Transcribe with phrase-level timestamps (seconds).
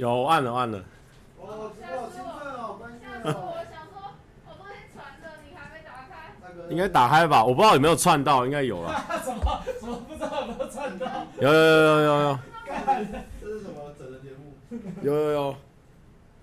[0.00, 0.78] 有我按了按了。
[1.36, 3.52] 哦，好兴奋哦，关键吓死我！
[3.70, 4.00] 想说，
[4.46, 6.32] 我都在传着，你还没打开。
[6.70, 7.44] 应该打开吧？
[7.44, 9.04] 我不知道有没有串到，应该有了。
[9.22, 9.60] 什么？
[9.78, 11.06] 什么不知道有没有串到？
[11.38, 12.38] 有有有有有有。
[12.64, 13.06] 干，
[13.42, 14.54] 这是什么整人节目？
[15.02, 15.54] 有有有。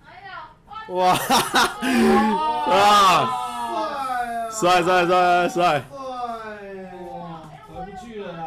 [0.06, 0.54] 哎呀！
[0.90, 1.18] 哇！
[2.78, 3.26] 啊！
[4.52, 5.48] 帅帅帅帅！
[5.48, 5.82] 帅！
[5.90, 5.98] 哇！
[7.74, 8.44] 回不去了啦。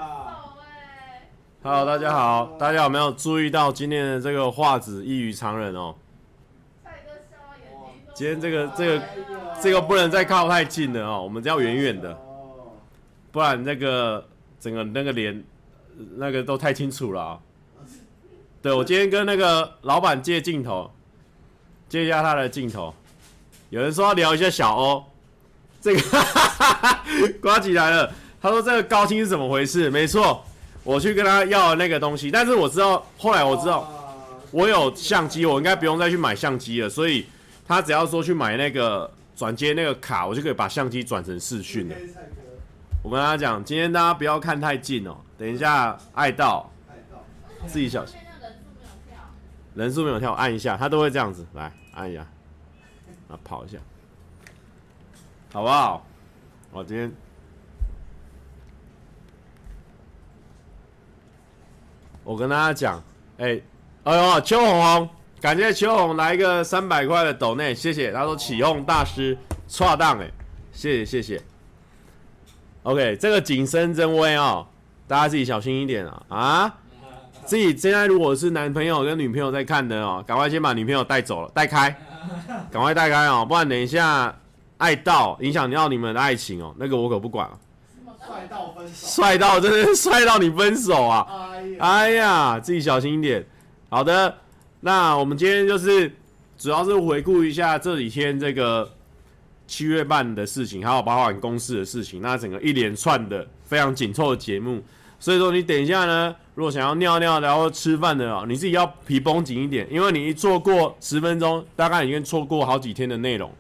[1.64, 5.94] Hello，大家好，大家有没有注意到今天的这个画质异于常人哦？
[8.16, 9.04] 今天这个这个
[9.62, 12.18] 这个不能再靠太近了哦，我们要远远的，
[13.32, 14.28] 不然那个
[14.60, 15.44] 整个那个脸
[16.16, 17.40] 那个都太清楚了啊。
[18.64, 20.90] 对，我今天跟那个老板借镜头，
[21.88, 22.92] 借一下他的镜头。
[23.70, 25.04] 有人说要聊一下小欧，
[25.80, 27.04] 这个哈哈哈
[27.40, 28.12] 刮起来了。
[28.42, 29.92] 他说这个高清是怎么回事？
[29.92, 30.44] 没错。
[30.84, 33.88] 我去跟他要那个东西，但是我知道，后来我知道，
[34.50, 36.90] 我有相机，我应该不用再去买相机了。
[36.90, 37.28] 所以
[37.68, 41.96] 他只要说去买那个转接那个卡，我就可以把相机转成视讯了。
[43.04, 46.72] 我跟他讲，今天大家不要看太近哦，等一下爱到，
[47.68, 48.18] 自己小心。
[49.76, 52.28] 人数没有跳，按一下，他都会这样子，来按一下，
[53.30, 53.78] 啊跑一下，
[55.54, 56.06] 好不好？
[56.72, 57.12] 我今天。
[62.24, 63.04] 我跟大家讲，
[63.38, 63.60] 哎、
[64.04, 65.10] 哎呦，秋红红，
[65.42, 68.12] 感谢秋红来一个三百块的抖内，谢谢。
[68.12, 70.30] 他说起哄大师，错档哎，
[70.72, 71.42] 谢谢谢谢。
[72.84, 74.66] OK，这个景深真微哦，
[75.08, 76.78] 大家自己小心一点啊啊！
[77.44, 81.90] 自己现在如果是男朋友跟女朋友在看的哦，赶快先把女朋友带走了，带开，
[82.72, 84.34] 赶快带开哦，不然等一下
[84.78, 87.60] 爱到影响到你们的爱情哦，那个我可不管了。
[88.26, 91.28] 帅到分手，帅到真的帅到你分手啊！
[91.80, 93.46] 哎呀，自己小心一点。
[93.90, 94.38] 好的，
[94.82, 96.14] 那我们今天就是
[96.58, 98.90] 主要是回顾一下这几天这个
[99.68, 102.22] 七月半的事情，还有包含公司的事情。
[102.22, 104.82] 那整个一连串的非常紧凑的节目，
[105.20, 113.52] 所以说你等一下呢，如果想要尿尿的然后吃饭的哦，你自己要皮绷紧一点，因为你一错过十分钟，大概已经错过好几天的内容，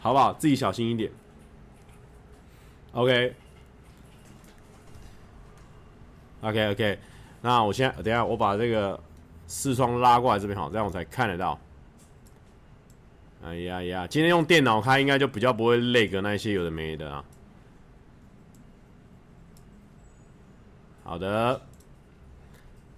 [0.00, 0.32] 好不好？
[0.32, 1.10] 自己小心一点。
[2.92, 3.34] OK。
[6.42, 6.98] OK OK，
[7.42, 8.98] 那我现在等下我把这个
[9.46, 11.58] 视窗拉过来这边好，这样我才看得到。
[13.44, 17.22] 哎呀呀，今天用电脑开应该就比较不会 lag 那些有的没的啊。
[21.04, 21.60] 好的，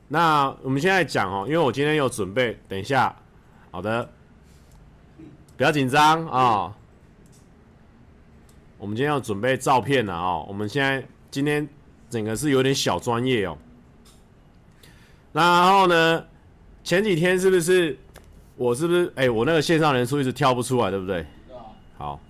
[0.06, 3.16] 那我们现在讲哦，因为我今天有准备，等一下，
[3.72, 4.08] 好的，
[5.56, 6.76] 不要紧张啊。
[8.78, 11.68] 我们今天要准备照片了啊，我们现在今天。
[12.12, 13.56] 整个是有点小专业哦，
[15.32, 16.22] 然后呢，
[16.84, 17.98] 前几天是不是
[18.54, 21.24] 我是不是哎，我那个线上人数一直跳不出来，对不对？
[21.96, 22.20] 好。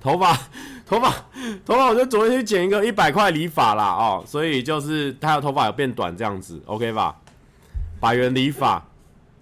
[0.00, 0.32] 头发，
[0.86, 1.10] 头发，
[1.66, 7.14] 头发，我就昨天去剪一个一百块理发啦哦，所以就是他的头发有变短这样子，OK 吧？
[8.00, 8.82] 百元理发，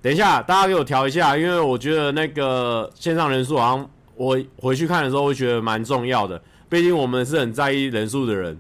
[0.03, 3.89] 等一下大家给我调一下，因为我觉得那个线上人数好像。
[4.17, 8.59] 我回去看的时候会觉得蛮重要的，毕竟我们是很在意人数的人。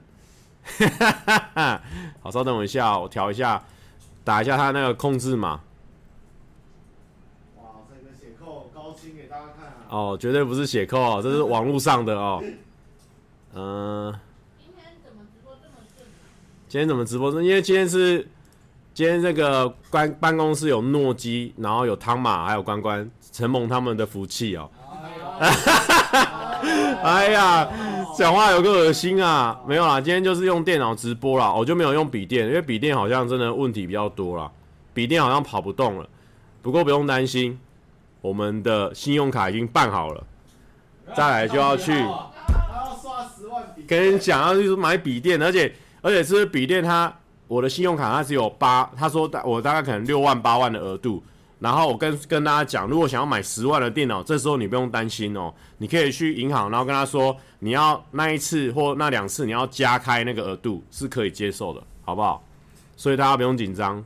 [2.23, 3.63] 好，稍等我一下，我调一下，
[4.25, 5.61] 打一下他那个控制码。
[7.57, 9.85] 哇，这个血扣高清给大家看啊！
[9.91, 12.43] 哦，绝对不是血扣，这是网络上的哦。
[13.53, 14.21] 嗯、呃。
[14.59, 16.07] 今天怎么直播这么正？
[16.67, 17.31] 今天怎么直播？
[17.43, 18.27] 因为今天是
[18.95, 24.71] 今天这个办办公室有诺基，然后有汤马，还有关关、陈蒙他们的福气哦。
[27.03, 27.69] 哎呀，
[28.17, 29.61] 讲话有个恶心啊！
[29.67, 34.51] 没有啦，今天就是用电脑直播啦，我就没有用笔电，因为笔电好像真的问题比较多啦，
[34.95, 36.09] 笔电好像跑不动了。
[36.63, 37.59] 不过不用担心，
[38.23, 40.25] 我们的信用卡已经办好了，
[41.15, 41.93] 再来就要去。
[43.87, 45.71] 跟你讲，要去买笔电，而且
[46.01, 47.13] 而且是笔电，它
[47.47, 51.23] 我的信用卡它只有八，他说大我大概可能六万八万的额度。
[51.65, 62.45] 然后我跟跟大家讲，如果想要买十万的电脑，这时候你不用担心哦，你可以去银行，然后跟他说你要那一次或那两次你要加开那个额度是可以接受的，好不好？
[62.99, 64.05] 所以大家不用紧张，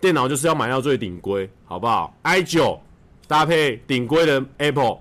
[0.00, 2.78] 电脑就是要买到最顶规，好不好？i9
[3.28, 5.00] 搭配顶规的 Apple，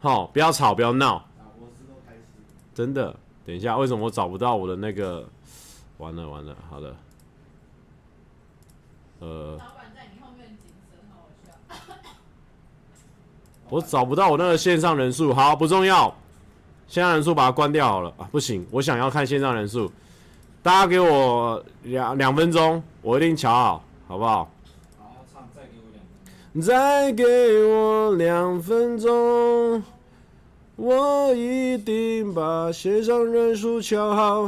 [0.00, 1.22] 好，不要吵，不要闹。
[2.74, 3.14] 真的，
[3.44, 5.28] 等一下，为什么我找不到我的那个？
[5.98, 6.96] 完了完了，好的，
[9.18, 9.60] 呃。
[13.68, 16.14] 我找不到我那个线上人数，好，不重要，
[16.86, 19.90] 线上人数把它关掉好了啊，不行，我想要看线上人数，
[20.62, 24.48] 大家给我两两分钟，我一定瞧好，好不好？
[24.98, 27.24] 好，唱，再给
[27.64, 29.82] 我两分钟。
[30.76, 34.42] 我，一定把线上人数瞧好。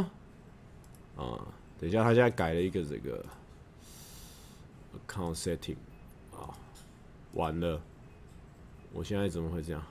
[1.17, 1.39] 啊，
[1.81, 3.25] 等一下，他现在改了一个这个
[5.09, 5.77] account setting
[6.33, 6.51] 啊，
[7.35, 7.81] 完了，
[8.97, 9.83] 我现在怎么会这样？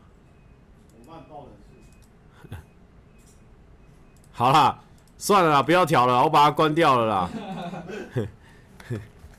[4.31, 4.81] 好啦。
[5.17, 7.29] 算了啦，不要调了，我把它关掉了啦。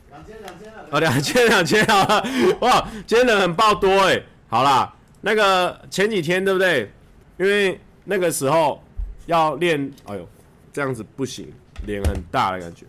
[0.08, 0.88] 两千两千了。
[0.90, 2.24] 哦，两千两千好了，
[2.62, 4.22] 哇，今天人很爆多哎。
[4.48, 6.90] 好啦，那个前几天对不对？
[7.36, 8.82] 因为那个时候
[9.26, 10.26] 要练，哎呦，
[10.72, 11.52] 这样子不行，
[11.84, 12.86] 脸很大的感觉。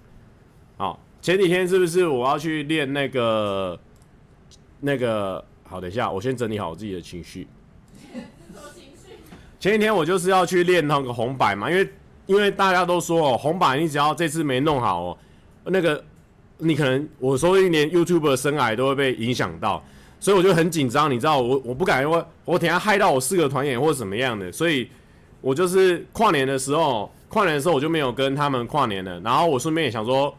[0.77, 3.77] 好，前几天是不是我要去练那个
[4.79, 5.44] 那个？
[5.68, 7.48] 好，等一下，我先整理好我自己的情绪。
[9.60, 11.88] 前几天我就是要去练那个红白嘛，因为。
[12.28, 15.18] 因为大家都说哦，红白你只要这次没弄好哦，
[15.64, 16.04] 那个
[16.58, 19.81] 你可能我说一年 YouTube 的生涯都会被影响到，
[20.19, 24.90] 所以我就很紧张，你知道我我不敢说，我等下害到我四个团员或者怎么样的，所以
[25.40, 30.36] 我就是跨年的时候，跨年的时候我就没有跟他们跨年了，然后我顺便也想说，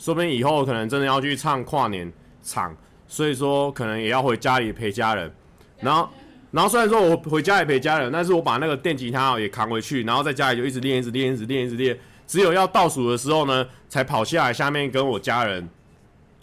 [0.00, 2.12] 说不定以后可能真的要去唱跨年
[2.42, 2.76] 场，
[3.10, 5.30] 所以说可能也要回家里陪家人，
[5.80, 6.08] 然后。
[6.52, 11.96] 然后虽然说我回家也陪家人，但是我把那个电吉他也扛回去，然后在家里就一直练，一直练，一直练，一直练。
[12.26, 15.68] 只有要倒数的时候呢，才跑下来下面跟我家人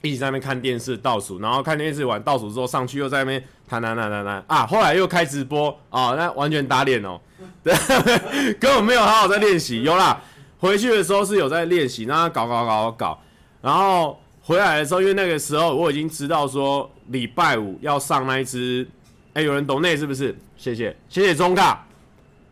[0.02, 7.20] 一起在那边看电视倒数，然后看电视完倒数之后上去又在那边弹弹弹弹弹啊，后来又开直播啊，那完全打脸哦，
[7.62, 7.74] 对，
[8.62, 9.84] 根本没有好好在练习。
[9.84, 10.22] 有啦，
[10.58, 13.22] 回去的时候是有在练习，让他搞搞搞搞搞，
[13.62, 14.18] 然后
[14.48, 18.88] 回来的时候，因为那个时候我已经知道说礼拜五要上那一支。
[19.34, 20.34] 哎、有人懂内是不是？
[20.56, 21.86] 谢谢，谢谢中卡，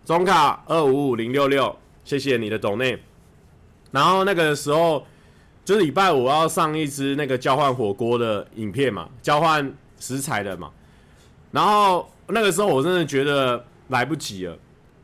[0.03, 3.01] 中卡二五五零六六，谢谢你的懂内。
[3.91, 5.07] 然后那个时候
[5.63, 10.69] 就是礼拜五要上一支那个交换火锅的影片嘛，交换食材的嘛。
[11.49, 14.55] 然后那个时候我真的觉得来不及了。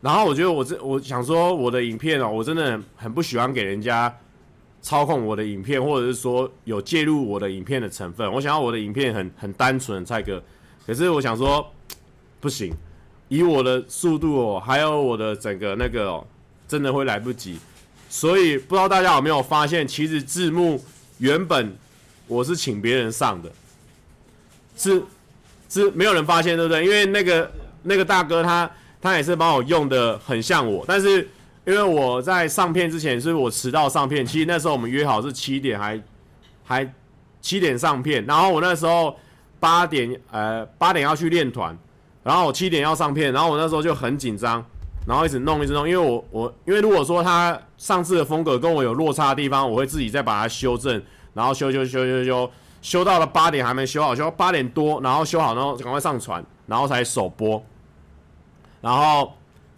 [0.01, 4.13] 然后我觉得我这我想说我的影片哦，我真的很不喜欢给人家
[4.81, 8.31] 操控我的影片，或者是说有介入我的影片的成分。
[8.31, 10.41] 我想要我的影片很很单纯，蔡哥。
[10.85, 11.65] 可是我想说，
[12.41, 12.73] 不行，
[13.29, 16.25] 以我的速度哦，还有我的整个那个哦，
[16.67, 17.57] 真的会来不及。
[18.09, 20.83] 所以不知道大家有没有发现，其实字幕
[21.19, 21.77] 原本
[22.27, 23.51] 我是请别人上的，
[24.75, 25.01] 是
[25.69, 26.83] 是没有人发现，对不对？
[26.83, 27.49] 因为那个
[27.83, 28.69] 那个大哥他
[28.99, 31.29] 他也是帮我用的很像我，但是
[31.65, 34.25] 因为我在上片之前，是我迟到上片。
[34.25, 36.01] 其实那时候我们约好是七点还，
[36.63, 36.93] 还
[37.41, 39.15] 七点上片，然后我那时候。
[39.61, 41.77] 八点，呃，八点要去练团，
[42.23, 44.65] 然后我七点要上片，然后我那时候就很紧张，
[45.05, 50.99] 然后一直弄，一直弄，因为我我因为如果说他上次的风格跟我有落差的地方，我会自己再把它修正，
[51.35, 57.63] 然后修修修修修，修到了八点还没修好，修八点多，然后修好，然后赶快上传，然后才首播，
[58.81, 59.31] 然后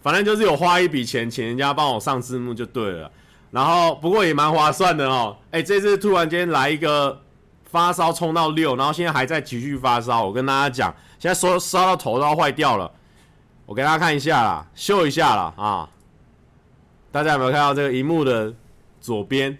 [0.04, 3.10] 反正就是有花一笔钱请人家帮我上字幕就对了，
[3.50, 7.20] 然后不过也蛮划算的哦，哎，这次突然间来一个。
[7.74, 10.24] 发烧冲到六，然后现在还在继续发烧。
[10.24, 12.88] 我跟大家讲，现在烧烧到头都要坏掉了。
[13.66, 15.88] 我给大家看一下啦，秀一下啦啊！
[17.10, 18.54] 大家有没有看到这个荧幕的
[19.00, 19.58] 左边？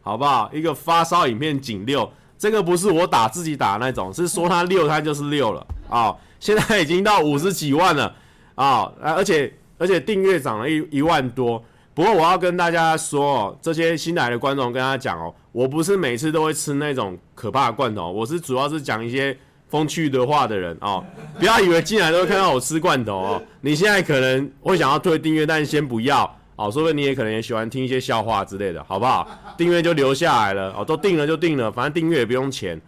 [0.00, 0.50] 好不好？
[0.54, 6.16] 一个发烧影片仅六，这个不是我打自己打的那种，是说他六，他就是六了啊！
[6.38, 8.16] 现在已经到五十几万了
[8.54, 8.90] 啊！
[9.02, 11.64] 而且而且订阅涨了一一万多。
[11.94, 19.36] 不过我要跟大家说哦，这些新来的观众跟他讲哦，我不是每次都会吃那种可怕的罐头，我是主要是讲一些
[19.68, 21.02] 风趣的话的人哦，
[21.38, 23.42] 不要以为进来都会看到我吃罐头哦。
[23.62, 26.24] 你现在可能会想要退订阅，但是先不要
[26.56, 29.26] 哦，说不定你也可能也喜欢听一些笑话之类的，好不好？
[29.56, 32.80] 订阅就留下来了哦，都订了就订了，反正订阅也不用钱，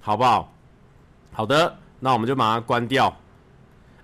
[0.00, 0.52] 好不好？
[1.32, 3.14] 好的，那我们就把它关掉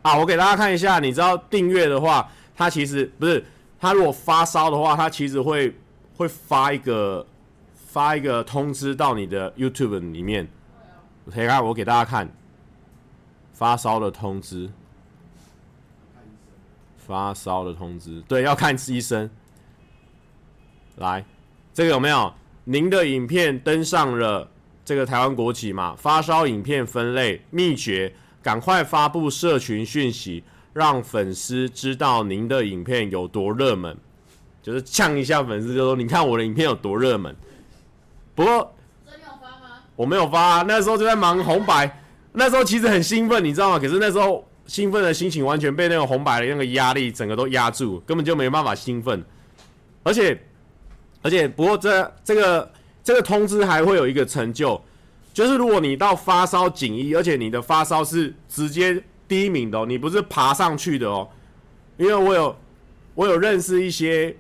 [0.09, 0.17] 啊。
[0.19, 3.45] 我给大家看一下，你知道订阅的话，它其实不是。
[3.79, 5.75] 他如果发烧的话，他其实会
[6.17, 7.27] 会发一个
[7.75, 10.49] 发一个通知到你的 YouTube 里面。
[11.31, 12.29] 可以看，我给大家看
[13.53, 14.71] 发烧的通知。
[16.97, 19.31] 发烧的通知，对，要看医生。
[20.97, 21.25] 来，
[21.73, 22.35] 这个有没有？
[22.65, 24.51] 您的影片登上了
[24.85, 25.95] 这个台湾国旗嘛？
[25.95, 28.13] 发烧影片分类秘诀，
[28.47, 30.45] 赶快发布社群讯息。
[30.73, 33.97] 让粉丝知道您的影片有多热门，
[34.63, 37.35] 就是呛一下粉丝，就说你看我的影片有多热门。
[38.35, 38.75] 不过
[39.07, 42.03] 真有发吗，我没有发啊，那时候就在忙红白，
[42.35, 43.79] 那时候其实很兴奋，你知道吗？
[43.79, 49.25] 可是那时候兴奋的心情完全被那个红白的那个压力整个都压住，根本就没办法兴奋。
[50.03, 50.39] 而且
[51.23, 52.71] 而且不过这这个
[53.03, 54.79] 这个通知还会有一个成就，
[55.37, 61.29] 就是如果你到发烧锦衣，而且你的发烧是直接第一名的哦，你不是爬上去的哦，
[61.99, 62.57] 因为我有
[63.15, 64.35] 我有认识一些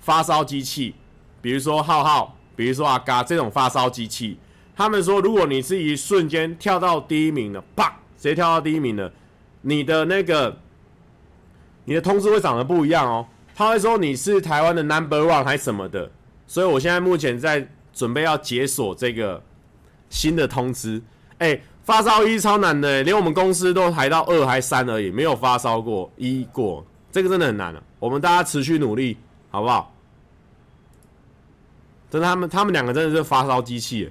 [0.00, 0.94] 发烧机器，
[1.42, 4.38] 比如说浩浩，比如说阿嘎这种发烧机器，
[4.74, 9.12] 他们说如果你是一瞬间跳到第一名的，啪，直接跳到第一名的，
[9.60, 10.56] 你的那个
[11.84, 16.10] 你的通知会长得不一样哦，他会说你是台湾的 number one 还是什么的，
[16.46, 19.42] 所以我现在目前在准备要解锁这个。
[20.10, 21.00] 新的通知，
[21.38, 27.82] 哎、欸，发烧一超难的，连我们公司都排到二还三而已，没有发烧过一过，这个真的很难了。
[27.98, 29.16] 我们大家持续努力，
[29.50, 29.92] 好不好？
[32.10, 34.10] 真的，他们他们两个真的是发烧机器。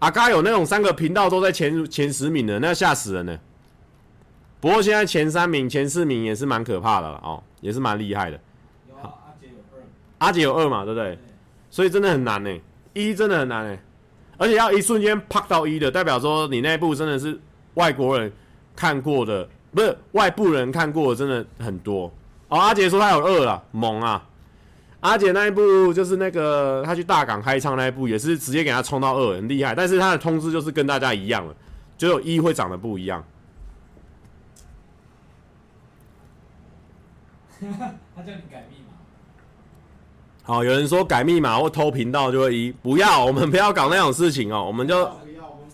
[0.00, 3.38] 阿嘎有那种三个频道都在前前十名的，那吓死人了。
[4.60, 8.40] 不过现在前三名、前四名也是蛮可怕的了哦，也是蛮厉害的。
[8.88, 9.82] 有啊，阿杰有二，
[10.18, 11.18] 阿杰有二嘛，对不对？
[11.70, 12.50] 所以真的很难呢，
[12.92, 13.78] 一真的很难呢。
[14.36, 17.38] 而且要一瞬间啪到一的，代表说你那部真的是
[17.74, 18.32] 外国人
[18.74, 22.12] 看过的，不是外部人看过的，真的很多。
[22.48, 24.28] 哦，阿杰说他有二了，猛啊！
[25.00, 29.74] 阿杰那一部就是那个他去大港开唱那一部，也是直接给他冲到二，很厉害。
[29.74, 31.54] 但是他的通知就是跟大家一样了，
[31.96, 33.24] 只有一会长得不一样。
[37.60, 37.66] 他
[38.22, 38.81] 叫你改密。
[40.44, 45.08] 好，有人说改密码或偷频道就会一，不要，我们不要搞那种事情哦，我们就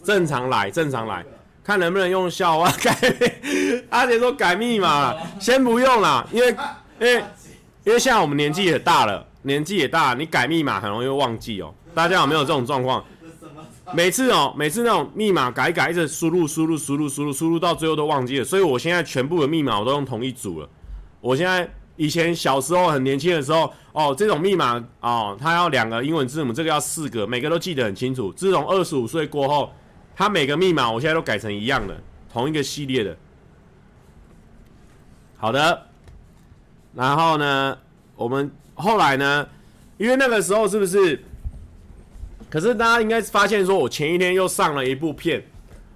[0.04, 1.24] 正常来，正常来，
[1.64, 2.94] 看能不能用笑话改。
[3.88, 6.54] 阿杰说改密码，先不用啦，因为
[7.00, 7.24] 因为
[7.84, 11.72] 因为现在我们年纪也大了，年纪也大，你改密码很容易忘记哦。
[11.94, 13.02] 大家有没有这种状况？
[13.94, 20.68] 每次哦，每次那种密码改改，一直输入输入输入输入输入到最后都忘记了，所以我现在全部的密码我都用同一组了。
[21.22, 21.66] 我现在。
[21.98, 28.32] 以前小时候很年轻的时候，哦，这种密码哦，它要两个英文字母，这个要四个，每个都记得很清楚。
[28.32, 29.72] 自从二十五岁过后，
[30.14, 32.00] 它每个密码我现在都改成一样的，
[32.32, 33.16] 同一个系列的。
[35.36, 35.86] 好的，
[36.94, 37.76] 然后呢，
[38.14, 39.48] 我们后来呢，
[39.96, 41.24] 因为那个时候是不是？
[42.48, 45.44] 可是大家应该发现说，我前一天又上了一部片，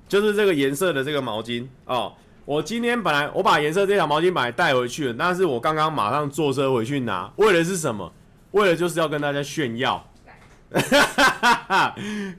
[0.09, 2.13] 就是这个颜色的这个毛巾哦。
[2.45, 8.13] 我今天本来我把颜色这条毛巾本来带回去了，但是我刚刚马上坐车回去拿，为了是什么？
[8.51, 10.05] 为了就是要跟大家炫耀，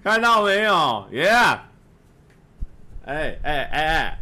[0.03, 1.07] 看到没有？
[1.11, 1.29] 耶！
[3.05, 4.17] 哎哎哎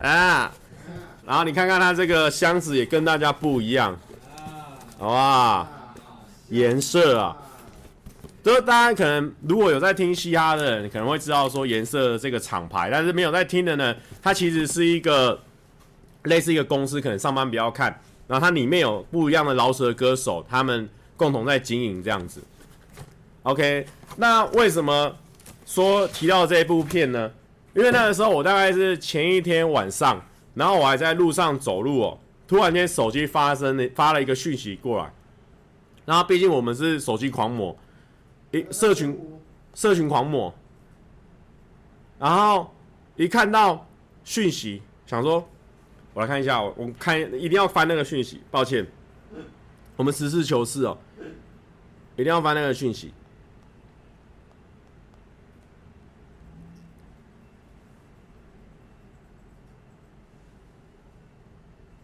[0.00, 0.08] 哎！
[0.08, 0.50] 啊！
[1.24, 3.96] 然后你看看它这个箱子也跟大家不一样，
[4.98, 5.68] 好吧？
[6.48, 7.36] 颜色啊！
[8.42, 15.40] 就是大家可能如果有在听嘻哈的人，可能会知道说颜色这个厂牌，但是没有在听的呢，它其实是一个
[16.24, 22.42] 类似一个公司，可能上班比较看，然后它里面有不一样的饶舌歌手，他们共同在经营这样子。
[23.44, 25.14] OK，那为什么
[25.64, 27.30] 说提到这一部片呢？
[27.74, 30.20] 因为那个时候我大概是前一天晚上，
[30.54, 32.18] 然后我还在路上走路哦，
[32.48, 35.12] 突然间手机发生了发了一个讯息过来，
[36.04, 37.76] 然后毕竟我们是手机狂魔。
[38.52, 39.18] 一，社群，
[39.74, 40.54] 社群狂魔，
[42.18, 42.72] 然后
[43.16, 43.88] 一看到
[44.24, 45.48] 讯息，想说，
[46.12, 48.42] 我来看一下，我看一定要翻那个讯息。
[48.50, 48.86] 抱歉，
[49.96, 50.98] 我们实事求是哦，
[52.16, 53.12] 一定要翻那个讯息。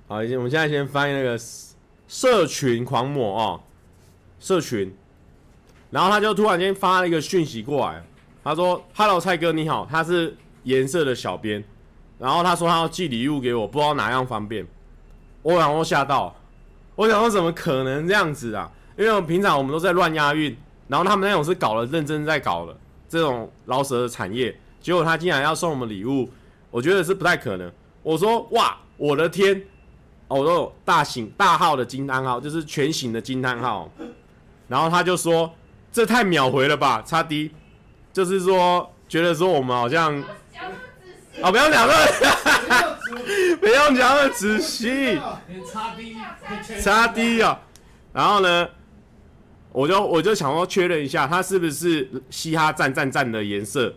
[0.07, 1.39] 好，我们现在先翻那个
[2.09, 3.61] 社群狂魔哦，
[4.41, 4.97] 社群。
[5.91, 8.03] 然后他就突然间发了一个讯息过来，
[8.45, 11.65] 他说：“Hello，蔡哥你好，他是颜色的小编。”
[12.21, 14.67] 然后他说他要寄礼物给我，不知道哪样方便。
[15.41, 16.35] 我然后吓到，
[16.95, 18.71] 我想说怎么可能这样子啊？
[18.99, 20.55] 因为我平常我们都在乱押韵，
[20.89, 22.77] 然后他们那种是搞了认真在搞的
[23.09, 26.29] 这种饶舌的产业，结果他竟然要送我们礼物，
[26.71, 27.73] 我觉得是不太可能。
[28.03, 29.65] 我说：“哇，我的天！”
[30.29, 33.91] 哦，我都有大型大号的惊叹号，就是全型的惊叹号。
[34.69, 35.51] 然后他就说。
[35.99, 37.51] 这太秒回了吧，差 D，
[38.13, 40.17] 就是说觉得说我们好像，
[41.43, 41.93] 哦，不要讲了，
[43.59, 45.19] 不要讲那么仔细，
[45.73, 46.17] 差 D，
[46.81, 47.61] 差 D 啊，
[48.13, 48.69] 然后呢，
[49.73, 53.93] 我就我就想说确认一下，他是不是嘻哈赞赞赞的颜色，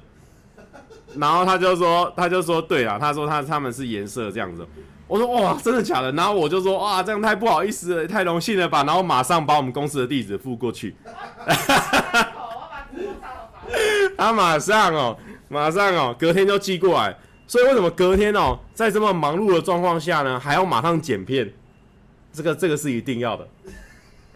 [1.17, 4.67] 然后他就说他就说对了，他说他他们是颜色这样子。
[5.11, 6.09] 我说哇，真的假的？
[6.13, 8.85] 然后我就说哇，这样太不好意思了，太荣幸了吧？
[8.85, 10.95] 然后马上把我们公司的地址付过去。
[14.17, 15.17] 他马上哦，
[15.49, 17.13] 马上哦，隔天就寄过来。
[17.45, 21.51] 所以为什么隔天哦，在这么忙碌的状况下呢，还要马上剪片？
[22.31, 23.45] 这个这个是一定要的，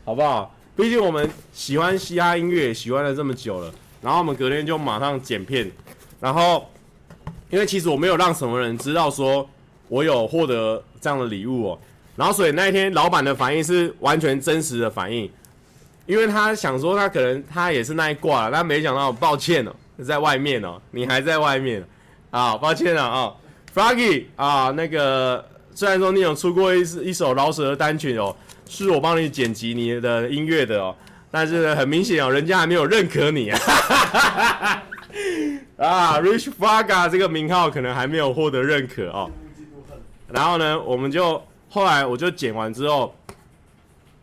[0.04, 0.54] 好不好？
[0.76, 5.72] 毕竟我们喜欢嘻哈音乐，喜欢了这么久了，然后我们隔天就马上剪片，
[6.20, 6.70] 然后
[7.50, 9.50] 因为其实我没有让什么人知道说
[9.88, 11.80] 我有获得这样的礼物哦，
[12.16, 15.30] 然后所以那一天老板的反应是完全真实的反应，
[16.06, 19.72] 因为他想说他可能他也是那一挂了，但没想到抱歉哦，
[20.04, 21.84] 在外面哦，你还在外面
[22.32, 23.34] 啊，抱歉了啊
[23.74, 28.36] ，Froggy 啊，那个虽然说你有出过一一首饶舌的单曲哦。
[28.68, 30.96] 是我帮你剪辑你的音乐的哦，
[31.30, 33.60] 但是很明显哦，人家还没有认可你啊，
[35.78, 39.30] 啊，Rich Faga 这个名号可能还没有获得认可哦。
[40.28, 43.16] 然后呢，我们就后来我就剪完之后，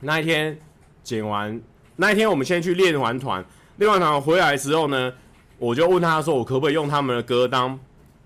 [0.01, 0.59] 那一天
[1.03, 1.61] 剪完
[1.97, 3.45] 那一天，我们先去练完团，
[3.77, 5.13] 练完团回来之后呢，
[5.59, 7.79] 我就问他说，我可不可以用他们的歌当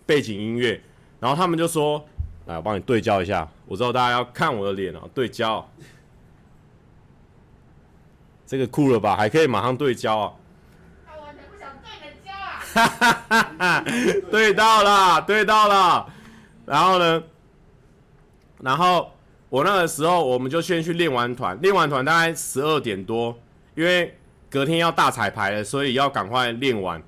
[0.07, 0.81] 背景音乐？
[1.21, 2.05] 然后他们就说，
[2.47, 5.67] 来，我帮你对焦一下，我知道大家要看我的脸哦，对焦。
[8.47, 9.17] 这个酷了吧？
[9.17, 10.33] 还可以马上对焦啊！
[11.05, 12.63] 他完全不想对人焦啊！
[12.73, 13.85] 哈哈哈哈
[14.31, 16.07] 对到了，对到了。
[16.65, 17.23] 然后呢？
[18.61, 19.11] 然后
[19.49, 23.37] 我那个时候，我们就先去练完团，练完团大概十二点多，
[23.75, 24.17] 因为
[24.51, 27.03] 隔天要大彩排了，所以要赶快练完。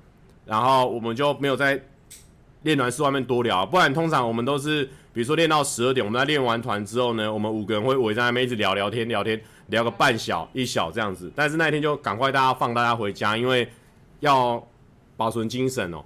[0.45, 1.81] 然后我们就没有在
[2.63, 9.39] 练团室外面多聊，不然通常我们都是，比如说练到十二点，我们在练完团之后呢，我们五个人会围在那边一直聊聊天，聊天。
[9.69, 13.69] 聊个半小一小这样子，但是那一天就赶快大家放大家回家，因为
[14.19, 14.67] 要
[15.15, 16.03] 保存精神哦。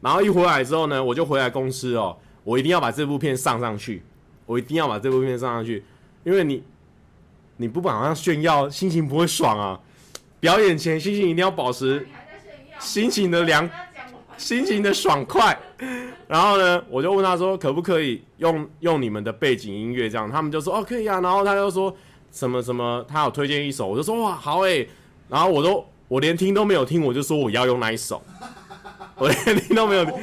[0.00, 4.04] 然后一回来之后呢，我就回来公司哦，我一定要把这部片上上去，
[4.52, 5.82] 我一定要把这部片上上去，
[6.24, 6.62] 因为你
[7.56, 9.80] 你不马上炫耀，心情不会爽啊。
[10.38, 12.06] 表演前心情一定要保持
[12.78, 13.68] 心情的凉，
[14.36, 15.58] 心情的爽快。
[16.28, 20.30] 然后呢，我就问他说，可不可以用用你们的背景音乐这样？
[20.30, 21.20] 他们就说哦可以啊。
[21.20, 21.96] 然后他就说。
[22.34, 24.88] 什么什么，他有推荐一首，我就说哇好诶，
[25.28, 28.22] 然后我都我连听都没有听，我就说我要用那一首，
[29.16, 30.14] 我连听都没有听，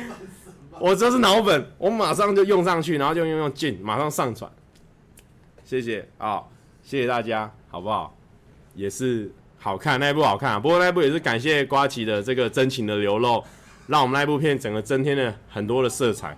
[0.79, 4.49] 我这是脑粉，我马上就用上去，然后就用用键，马上上传，
[5.63, 6.43] 谢谢啊，
[6.83, 8.15] 谢谢大家，好不好？
[8.75, 13.43] 也是好看那一部好看啊，不过那一部也是感谢瓜奇的这个真情的流露，
[13.87, 16.37] 让我们那一部片整个增添了很多的色彩，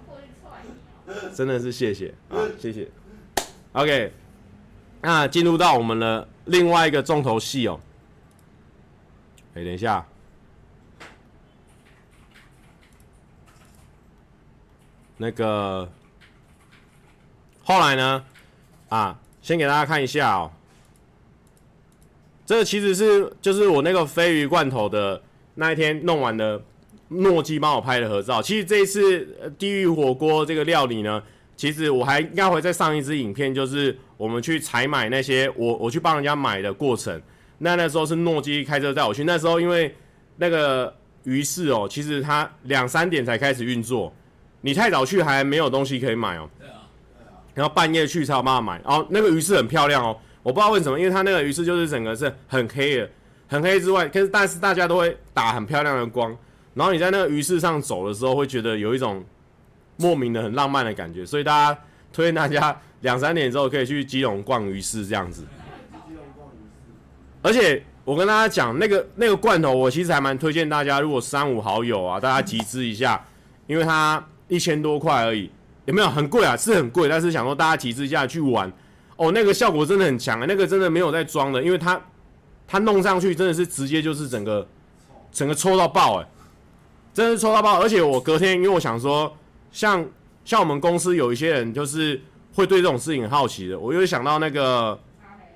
[1.35, 2.87] 真的是谢谢啊，谢谢
[3.73, 4.13] ，OK。
[5.03, 7.79] 那进入到我们的另外一个重头戏哦。
[9.55, 10.05] 哎，等一下，
[15.21, 15.87] 那个
[17.63, 18.23] 后来呢？
[18.89, 20.51] 啊，先给大家看一下哦。
[22.43, 25.21] 这其实是就是我那个鯡鱼罐头的
[25.53, 26.59] 那一天弄完的，
[27.09, 28.41] 诺基帮我拍的合照。
[28.41, 31.21] 其实这一次地狱火锅这个料理呢。
[31.55, 37.21] 其实我还应该会再上一支影片，就是我们去采买那些我我去帮人家买的过程。
[37.59, 39.95] 那那时候是诺基开车带我去，那时候因为
[40.37, 40.91] 那个
[41.23, 44.11] 鱼市哦，其实它两三点才开始运作，
[44.61, 46.49] 你太早去还没有东西可以买哦。
[46.57, 48.81] 对啊，对啊然后半夜去才有办法买。
[48.83, 53.09] 然后那个鱼市很漂亮哦，我不知道为什么，因为它那个鱼市就是整个是很黑的，
[53.47, 56.35] 很黑之外，可是但是大家都会打很漂亮的光，
[56.73, 59.23] 然后你在那个鱼市上走的时候，会觉得有一种。
[59.97, 61.79] 莫名的很浪漫的感觉，所以大家
[62.11, 65.45] 推荐大家两三点之后可以去基隆逛鱼市这样子。
[67.43, 73.23] 而且我跟大家讲，那个那个罐头，我其实还蛮推荐大家，如果三五好友啊，大家集资一下，
[73.67, 75.49] 因为它一千多块而已，
[75.85, 76.55] 有没有很贵啊？
[76.55, 78.71] 是很贵，但是想说大家集资下去玩，
[79.15, 81.99] 哦，那个效果真的很强啊，那个真的没有在装的，因为它
[82.67, 84.67] 它弄上去真的是直接就是整个
[85.31, 86.27] 整个抽到爆哎，
[87.13, 89.35] 真的是抽到爆，而且我隔天因为我想说。
[89.73, 90.05] 像
[90.43, 92.21] 像我们公司有一些人就是
[92.53, 94.99] 会对这种事情很好奇的，我又想到那个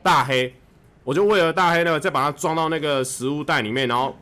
[0.01, 0.55] 大黑，
[1.03, 4.15] 我就为了大黑那个再把它装到那个食物袋里面，然后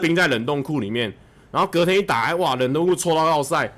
[0.00, 1.14] 冰在冷冻库里面，
[1.52, 3.72] 然后隔天一打开，哇，冷冻库抽到要塞，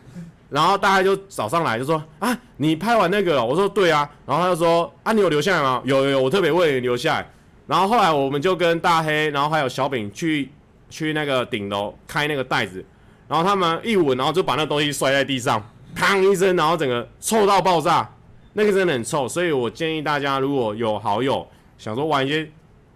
[0.54, 5.82] 然后大家就早上来就说啊，你拍完那个，我说对啊，然后他就说啊，你有留下来吗？
[5.84, 7.28] 有有有，我特别为你留下来。
[7.66, 10.48] 然后后来我们就跟大黑，然后还有小饼去
[10.88, 12.84] 去那个顶楼开那个袋子。
[13.26, 15.60] 然后他们一闻，然后就把那东西摔在地上，
[15.96, 18.08] 砰一声，然后整个臭到爆炸，
[18.52, 19.26] 那个真的很臭。
[19.26, 21.44] 所以我建议大家，如果有好友
[21.76, 22.48] 想说玩一些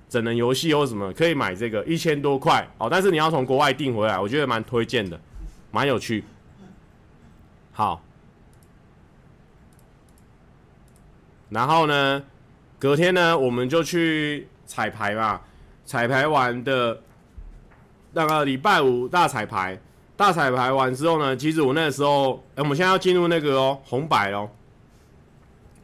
[0.08, 2.86] 整人游戏或什么，可以买这个一千多块哦。
[2.88, 5.18] 但是你要从国外订回来，我觉得蛮推荐的，
[5.72, 6.22] 蛮有趣。
[7.78, 8.02] 好，
[11.48, 12.20] 然后呢，
[12.76, 15.40] 隔天呢，我们就去彩排嘛。
[15.86, 17.00] 彩排完的
[18.14, 19.80] 那个礼拜五大彩排。
[20.16, 24.50] 大彩排完之后呢，其实我那时候，哎，我们现在要进入那个哦，红白哦。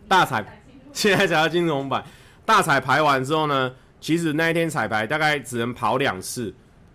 [0.08, 0.44] 大彩，
[0.92, 2.04] 现在才要进入红白。
[2.44, 6.52] 大彩排完之后呢，其实那一天彩排大概只能跑两次，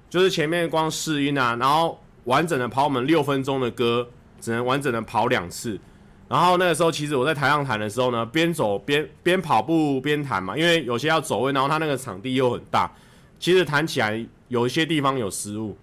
[0.09, 4.09] 就是前面光试音啊，然后完整的跑我们六分钟的歌，
[4.39, 5.79] 只能完整的跑两次。
[6.27, 12.91] 然后那个时候，其实我在台上弹的时候呢，边走边边跑步边弹嘛，因为有些要走位，然后他那个场地又很大，
[13.39, 15.75] 其实弹起来有一些地方有失误，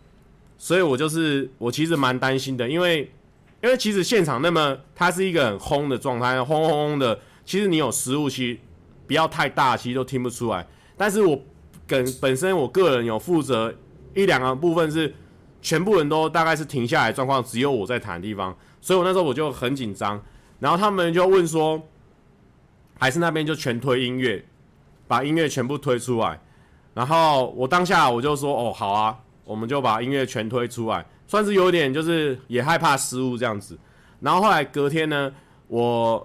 [0.56, 3.10] 所以我就是我其实蛮担心的，因为
[3.60, 8.58] 因为其实现场那么它是一个很轰的状态，轰轰轰的，其实你有失误，其实
[9.08, 10.64] 不要太大，其实都听不出来。
[10.96, 11.36] 但是我
[11.88, 13.74] 跟本身我个人有负责
[14.14, 15.12] 一两个部分是
[15.66, 20.22] 全部人都大概是停下来状况，只有我在弹地方，所以我那时候我就很紧张。
[20.60, 21.82] 然后他们就问说，
[23.00, 24.44] 还是那边就全推音乐，
[25.08, 26.38] 把音乐全部推出来。
[26.94, 33.76] 然后我当下我就说，哦，好啊，我们就把音乐全推出来，算是有点就是也害怕失误这样子。
[34.20, 35.32] 然后后来隔天呢，
[35.66, 36.24] 我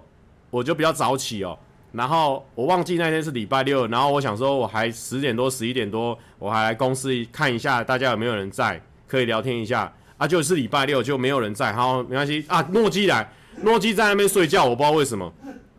[0.50, 1.58] 我就比较早起哦，
[1.90, 8.80] 然后我忘记那天是礼拜六，然后我想说我还十点多十一点多，我还来公司看一下大家有没有人在，
[9.12, 13.30] 可以聊天一下啊，就是礼拜六就没有人在，好，没关系啊，诺基来。
[13.60, 15.30] 诺基在那边睡觉，我不知道为什么。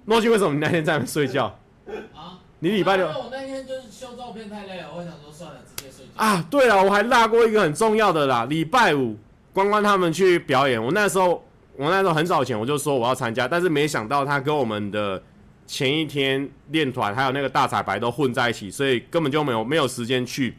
[0.05, 1.45] 诺基为什么你那天在那边睡觉？
[2.13, 2.37] 啊？
[2.59, 3.07] 你礼拜六？
[3.07, 6.23] 我那天就是修照片太累了，我想说算了，直接睡觉。
[6.23, 8.45] 啊，对了，我还落过一个很重要的啦。
[8.45, 9.17] 礼拜五，
[9.51, 11.43] 关关他们去表演，我那时候，
[11.75, 15.19] 我那时候很早前我就说我要参加，但是没想到他跟我们的
[15.65, 20.55] 前一天练团还有那个大彩排都混在一起，所以根本就没有没有时间去。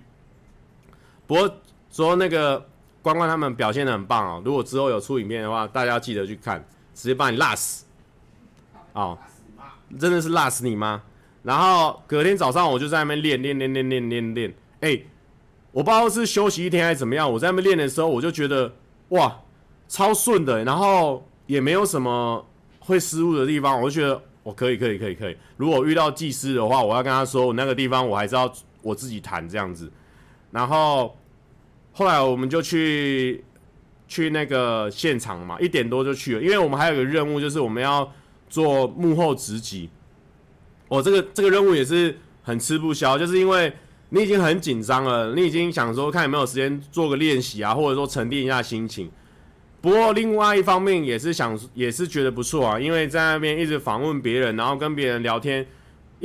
[1.26, 1.56] 不过
[1.94, 2.66] 说那个
[3.02, 6.64] 关关他们表现的很棒哦，如果之后有出影片的话，大家要记得去看。
[6.92, 7.85] 直接把你辣死，
[8.92, 9.18] 哦，
[9.98, 11.02] 真的是辣死你妈！
[11.42, 15.02] 然后隔天早上我就在那边练练练练练练练，哎，
[15.72, 18.72] 我不知道是休息一天还是怎么样，我在那边练的时候我就觉得
[19.09, 19.40] 哇，
[19.88, 22.46] 超顺的，然后也没有什么
[22.78, 25.37] 会失误的地方，我就觉得我可以可以可以可以。
[25.57, 28.48] 如果遇到技师的话，我要跟他说我那个地方我还是要
[28.83, 29.90] 我自己弹这样子。
[30.52, 31.16] 然后
[31.94, 33.42] 后来我们就去。
[34.07, 38.12] 去那个现场嘛，一点多就去了，因为我们还有个任务，就是我们要
[38.50, 39.88] 做幕后直击。
[40.88, 43.72] 我、哦、这个这个任务也是很吃不消，就是因为
[44.11, 49.11] 你已经很紧张了，你已经想说看有没有时间做个练习啊，或者说沉淀一下心情。
[49.80, 55.66] 不过另外一方面也是想，也是觉得不错啊，因为在那边一直访问别人，然后跟别人聊天，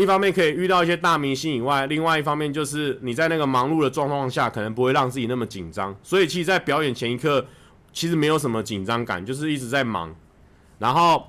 [0.01, 5.95] 一方面可以遇到一些大明星以外，另外一方面就是你在那个忙碌的状况下，可能不会让自己那么紧张。
[6.01, 7.45] 所以其实，在表演前一刻。
[7.91, 10.15] 其实没有什么紧张感，就是一直在忙，
[10.77, 11.25] 然后，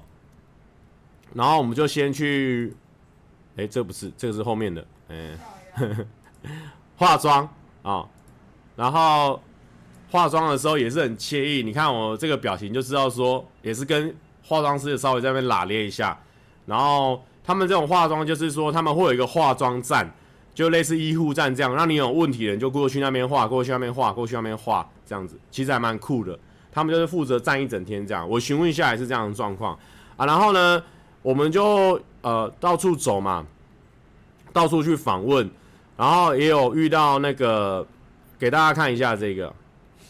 [1.33, 2.77] 然后我们就先去，
[3.57, 5.39] 哎，这不是，这个是后面的，哎，
[6.97, 7.49] 化妆
[7.83, 8.07] 啊、
[8.77, 9.43] 然后
[10.11, 16.21] 化妆的时候也是很惬意，你看我这个表情就知道说，也是跟化妆师稍微在那边拉咧一下，
[16.67, 20.13] 然后他们这种化妆就是说他们会有一个化妆站，
[20.55, 26.39] 就类似医护站这样，让你有问题的人就过去那边化，过去那边化，过去那边化，这样子，其实还蛮酷的。
[26.73, 29.77] 他们就是负责站一整天这样，我询问一下来是这样的状况
[30.17, 30.25] 啊。
[30.25, 30.81] 然后呢，
[31.23, 33.45] 我们就呃到处走嘛，
[34.53, 35.51] 到处去访问，
[35.97, 37.85] 然后也有遇到那个，
[38.39, 39.53] 给大家看一下这个。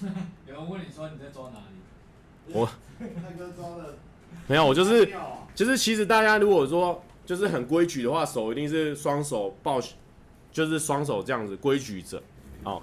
[0.47, 2.53] 有人问你说你在抓哪里？
[2.53, 2.69] 我
[4.47, 5.11] 没有，我就是
[5.55, 9.81] 就是其实大家如果说就是很规矩的话，手一定是双手抱，
[10.51, 12.21] 就是双手这样子规矩着
[12.64, 12.83] 哦。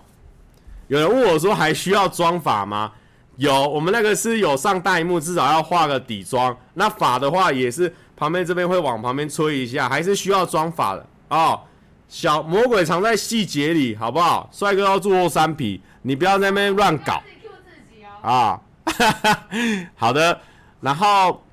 [0.87, 2.93] 有人问我说还需要妆法吗？
[3.35, 6.57] 有，我们那个是有上大荧幕，至少要画个底妆。
[6.75, 11.59] 那法的话，也是旁边这边会往旁边吹一下，还是需要妆法的哦。
[12.07, 14.49] 小魔鬼藏在细节里，好不好？
[14.53, 17.21] 帅哥要做三皮，你不要在那边乱搞
[18.21, 18.61] 啊！
[19.97, 20.39] 好的，
[20.79, 21.43] 然后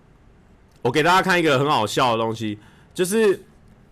[0.83, 2.57] 我给大家看一个很好笑的东西，
[2.95, 3.45] 就是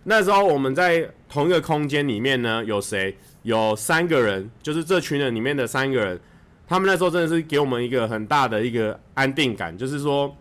[0.05, 3.15] 那时候我们在同一个空间里面呢，有谁？
[3.43, 6.19] 有三个人，就是这群人里面的三个人。
[6.69, 10.35] 他们那时候真的是给我们一个很大的一个安定感，就是说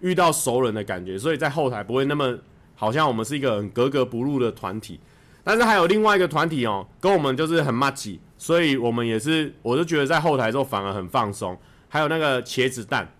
[0.00, 2.36] 遇到熟人的感觉，所以在后台不会那么
[2.74, 4.98] 好像我们是一个很格格不入的团体。
[5.44, 11.56] 但是还有另外一个团体哦，跟我们就是很麻吉，所以我们也是，我就觉得在后台之后反而很放松。
[11.88, 13.12] 还有那个茄子蛋，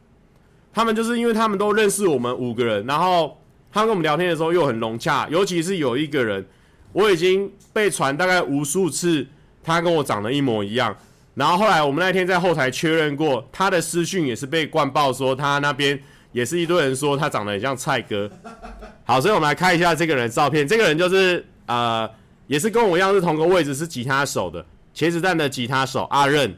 [0.72, 3.41] 他们就是因为他们都认识我们五个人，然后
[3.72, 6.46] 他跟我们聊天的时候又很融洽，尤其是有一个人，
[6.92, 9.26] 我已经被传大概无数次，
[9.64, 10.94] 他跟我长得一模一样。
[11.34, 15.98] 然后后来我们那天在后台确认过，他的私讯也是被灌爆，说他那边
[16.32, 18.30] 也是一堆人说他长得很像蔡哥。
[19.04, 20.68] 好，所以我们来看一下这个人的照片。
[20.68, 22.08] 这个人就是呃，
[22.46, 26.54] 也是跟我一样是同个位置，是吉他手的茄子蛋的吉他手阿任。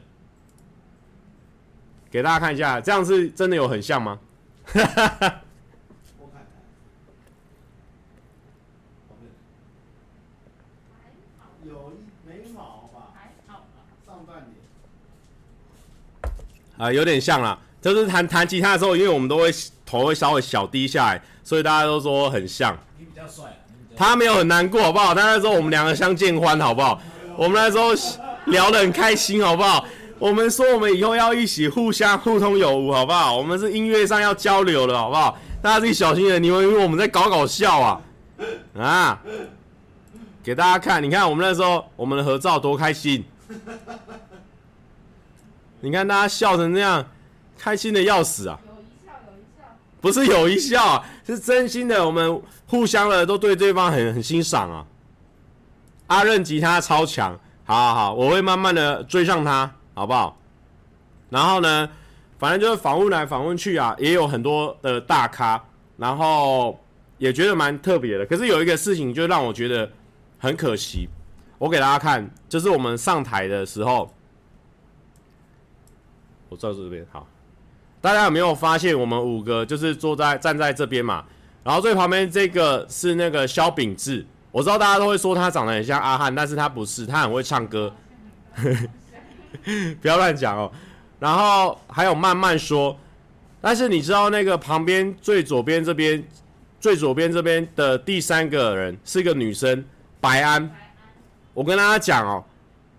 [2.11, 4.19] 给大家看一下，这样是真的有很像吗？
[4.65, 5.41] 哈哈哈
[6.19, 6.45] 我看看。
[11.65, 14.55] 有一眉毛吧，还好吧，上半脸。
[16.77, 19.51] 啊，有点像啦，就是弹弹吉他的时候，因为我们都会
[19.85, 22.77] 头会稍微小低下来，所以大家都说很像。
[22.97, 23.45] 你比较帅，
[23.95, 25.13] 他没有很难过，好不好？
[25.13, 27.01] 他那时候我们两个相见欢，好不好？
[27.37, 27.93] 我们那时候
[28.51, 29.85] 聊得很开心，好不好？
[30.17, 33.35] 我们说我们以后要一起互相互通有无，好不好？
[33.35, 35.37] 我们是音乐上要交流的，好不好？
[35.61, 38.01] 大家自己小心点，你们以为我们在搞搞笑啊？
[38.77, 39.21] 啊！
[40.43, 43.23] 给大家看，你看我们那时候我们的合照多开心。
[45.85, 47.05] 你看大家笑成这样，
[47.59, 48.59] 开心的要死啊！
[48.65, 52.03] 有一笑，有一笑，不是有一笑啊，是真心的。
[52.03, 54.83] 我们互相的都对对方很很欣赏啊。
[56.07, 60.35] 阿任吉他超强，好好好，我会慢慢的追上他，好不好？
[61.29, 61.87] 然后呢，
[62.39, 65.63] 反正就是访问来访问去啊，也有很多的大咖，
[65.97, 66.79] 然后
[67.19, 68.25] 也觉得蛮特别的。
[68.25, 69.87] 可是有一个事情就让我觉得
[70.39, 71.07] 很可惜，
[71.59, 74.11] 我给大家看，就是我们上台的时候。
[76.55, 77.27] 我坐这边好，
[77.99, 81.25] 大家有没有发现我们五个就是坐在站在这边嘛？
[81.65, 87.91] 然后最旁边这个是那个萧秉治，我知道大家都会说他长得很像阿汉，但是他不是，他很会唱歌，
[90.01, 90.71] 不要乱讲哦。
[91.19, 92.97] 然后还有慢慢说，
[93.59, 96.25] 但是你知道那个旁边最左边这边
[96.79, 99.83] 最左边这边的第三个人是一个女生
[100.21, 100.73] 白安，
[101.53, 102.41] 我跟大家讲哦，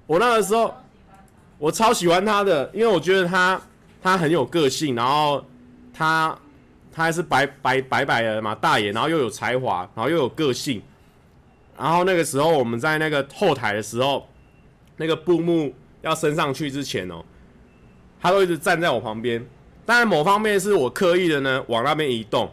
[0.07, 0.75] 我那个时候。
[1.59, 3.61] 我超喜欢他的，因为我觉得他
[4.03, 5.45] 他很有个性，然后
[5.93, 6.37] 他
[6.93, 10.83] 他还是白白白白的嘛，大眼，然后又有才华，然后又有个性。
[11.79, 14.27] 然后那个时候我们在那个后台的时候，
[14.97, 17.25] 那个布幕要升上去之前哦，
[18.21, 19.45] 他都一直站在我旁边。
[19.85, 22.51] 当然某方面是我刻意的呢往那边移动，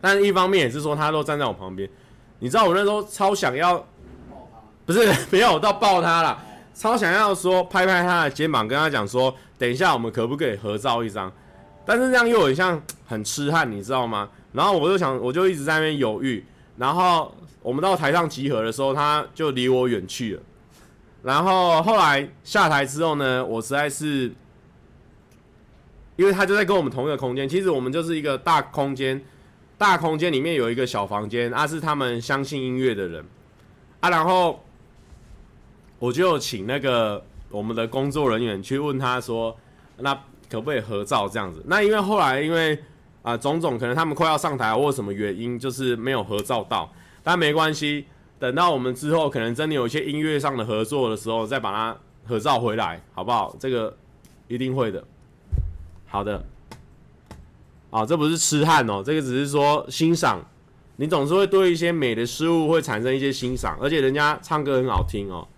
[0.00, 1.88] 但是一方面也是说他都站在我旁边。
[2.38, 3.84] 你知道我那时候超想要，
[4.84, 6.42] 不是 没有到抱他了。
[6.74, 11.32] 超想要说拍拍他的肩膀，跟他讲说，等一下我们可不可以合照一张？
[11.86, 14.28] 但是这样又很像很痴汉，你知道吗？
[14.52, 16.44] 然后我就想，我就一直在那边犹豫。
[16.76, 17.32] 然后
[17.62, 20.42] 我们到台上集合的时候，他就离我远去了。
[21.22, 24.32] 然后后来下台之后呢，我实在是，
[26.16, 29.22] 因为他就在跟我们同一个空间，其实我们就是一个大空间，
[29.78, 33.24] 大空间里面有一个小房间，啊是他们相信音乐的人，
[34.00, 34.60] 啊然后。
[35.98, 39.56] 我就请那个我们的工作人员去问他说，
[39.98, 40.14] 那
[40.50, 41.62] 可不可以合照这样子？
[41.66, 42.78] 那因为后来因为
[43.22, 48.04] 啊、种种可能他们快要上台或什么原因，就是没有合照到，但没关系，
[48.38, 53.56] 等到我们之后可能真的有一些音乐上的合作的时候，再把它合照回来，好不好？
[53.58, 53.96] 这个
[54.46, 55.02] 一定会的。
[56.06, 56.44] 好的，
[57.88, 60.44] 啊，这不是痴汉哦，这个只是说欣赏，
[60.96, 65.48] 你总是会对一些美的事物会产生一些欣赏，而且人家唱歌很好听哦。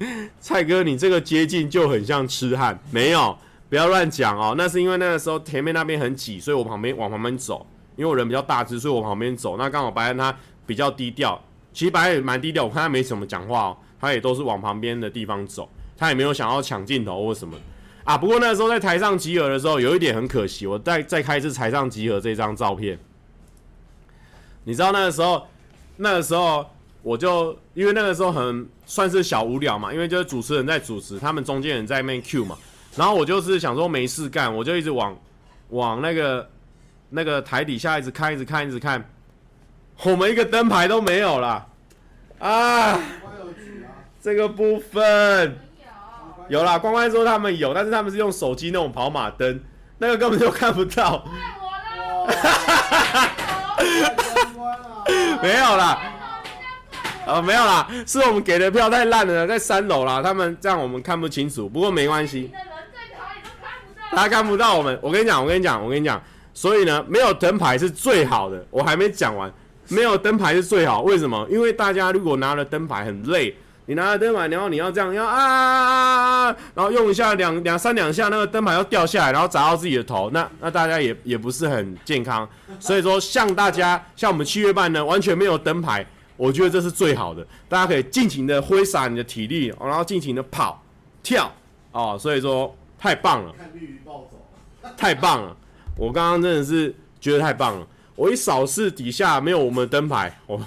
[0.40, 3.36] 蔡哥，你这个接近就很像痴汉，没有，
[3.68, 4.54] 不要乱讲哦。
[4.56, 7.66] 那是因为那个时候前面那边很挤，所以我旁边往旁边走。
[7.96, 9.58] 因为我人比较大只，所以我旁边走。
[9.58, 10.34] 那刚好白安他
[10.64, 11.38] 比较低调，
[11.74, 17.54] 其实白安也蛮低调，我看他没什么讲话哦，他也都是往旁边的地方走，他也没有想要抢镜头或什么
[18.04, 18.16] 啊。
[18.16, 22.98] 不过那个时候在台上集合的时候，有一点很可惜，我再再开一次台上集合这张照片。
[24.64, 25.46] 你知道那个时候，
[25.96, 26.64] 那个时候。
[27.02, 32.58] 我就因为那个时候很算是小无聊嘛，因为就是主持人在主持，他们中间人在面 Q 嘛，
[32.96, 35.16] 然后我就是想说没事干，我就一直往
[35.68, 36.50] 往那个
[37.08, 39.08] 那个台底下一直看，一直看，一直看，
[40.02, 41.64] 我们一个灯牌都没有了
[42.40, 42.98] 啊！
[44.20, 45.56] 这个部分
[46.48, 49.60] 有啦，关关说他们有，但是他们是用手机那种跑马灯，
[49.98, 51.24] 那个根本就看不到。
[55.40, 56.16] 没有啦。
[57.30, 62.50] 呃，没有啦，是我们给的票太烂了，在三楼啦，他们这样我们看不清楚，不过没关系。
[64.10, 66.20] 大家看不到我们，我跟你讲，我跟你讲，我跟你讲，
[66.52, 68.66] 所以呢，没有灯牌是最好的。
[68.68, 69.52] 我还没讲完，
[69.88, 71.46] 没有灯牌是最好，为什么？
[71.48, 73.54] 因为大家如果拿了灯牌很累，
[73.86, 82.48] 你拿了灯牌，然后你要这样要啊，然后用一下两两三两下，那个灯牌要掉下来，然后砸到自己的头，那那大家也也不是很健康。
[82.80, 86.04] 所以说，像大家像我们七月半呢，完全没有灯牌。
[86.40, 90.82] 我觉得这是最好的，大家可以尽情的挥洒你的体力，然后尽情的跑、
[91.22, 91.52] 跳，
[91.92, 93.54] 哦，所以说太棒了，
[94.96, 95.54] 太棒了，
[95.98, 97.86] 我刚刚真的是觉得太棒了。
[98.16, 100.58] 我一扫视底下没有我们的灯牌，我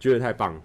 [0.00, 0.60] 觉得太棒了。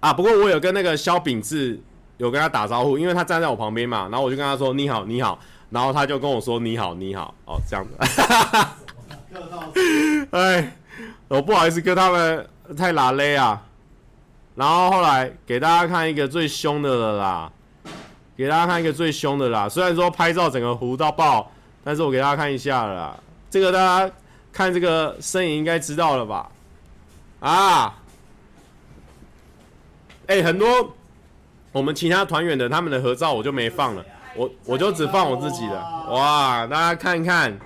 [0.00, 1.80] 啊，不过我有跟那个肖秉志
[2.18, 7.94] 有跟他打招呼，因为他站在我旁边嘛，然后我就跟他说你好你好，然后他就跟我说你好你好，哦这样子。
[10.32, 10.76] 哎，
[11.30, 12.44] 我不好意思跟他们
[12.76, 13.62] 太拉勒啊。
[14.56, 17.52] 然后后来给大家看一个最凶的了啦，
[18.36, 19.68] 给大家看一个最凶的啦。
[19.68, 21.48] 虽然说拍照整个糊到爆，
[21.84, 23.16] 但是我给大家看一下啦。
[23.48, 24.12] 这个大家
[24.52, 26.50] 看这个身影应该知道了吧？
[27.38, 27.94] 啊，
[30.26, 30.92] 哎，很多
[31.70, 35.76] 我们其他团员的他们的合照我就没放了，我我就只放我自己的。
[36.10, 37.56] 哇，大家看看，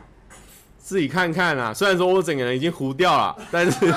[0.84, 1.72] 自己看看啊。
[1.72, 3.94] 虽然说我整个人已经糊掉了， 但是。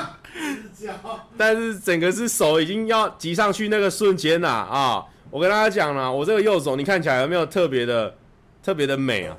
[1.36, 5.04] 但是整个是手已经要挤上去那个瞬间呐啊！
[5.28, 8.14] 我跟大家讲了，我这个右手你看起来有没有特别的
[8.62, 9.36] 特别的美啊？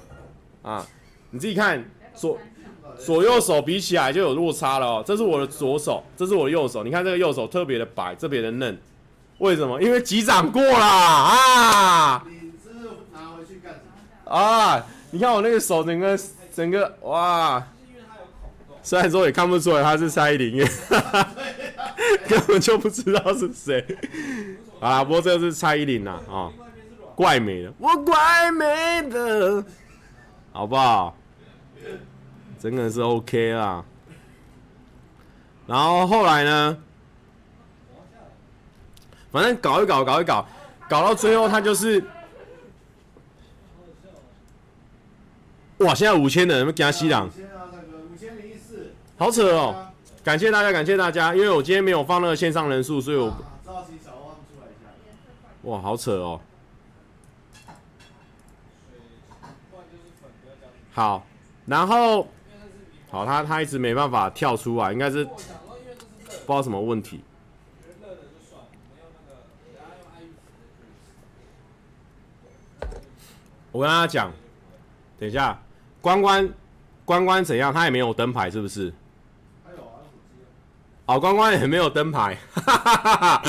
[0.62, 0.85] 啊，
[1.31, 1.81] 你自己看
[2.13, 2.38] 左
[2.97, 5.03] 左右手比起来就有落差了哦。
[5.05, 6.83] 这是我的左手，这是我的右手。
[6.83, 8.77] 你看这个右手特别的白，特别的嫩，
[9.38, 9.81] 为什么？
[9.81, 12.21] 因为击掌过了啊！
[12.27, 12.69] 你是
[13.13, 13.79] 拿回去干什
[14.25, 14.31] 么？
[14.35, 14.85] 啊！
[15.12, 16.19] 你看我那个手整个
[16.60, 17.65] 整个哇！
[18.84, 21.28] 虽然说也看不出来他是蔡依林耶，哈哈，
[22.28, 23.98] 根本就不知道是谁。
[24.82, 26.52] 啊，不过这个是蔡依林呐，啊，
[27.15, 29.63] 怪美的，我怪美的，
[30.52, 31.15] 好不好？
[32.60, 33.86] 真的是 OK 啦。
[35.65, 36.78] 然后后来呢，
[39.32, 40.45] 反正搞一搞，搞一搞，
[40.89, 42.04] 搞到最后他就是，
[45.79, 45.95] 哇！
[45.95, 47.29] 现在五千人，给他吸氧。
[49.17, 49.87] 好扯哦！
[50.23, 53.33] 感谢大家，感谢大家，因为我今天没有放那个线上人数，所以我。
[55.63, 56.41] 哇，好扯哦！
[60.91, 61.25] 好，
[61.65, 62.27] 然后，
[63.09, 67.21] 好，他他一直没办法跳出来，应该是不知道什么问题。
[73.71, 74.31] 我跟大家讲，
[75.19, 75.61] 等一下，
[76.01, 76.49] 关关
[77.05, 77.73] 关关怎样？
[77.73, 78.93] 他也没有灯牌，是不是？
[81.05, 83.43] 哦，关关也没有灯牌，哈哈哈哈，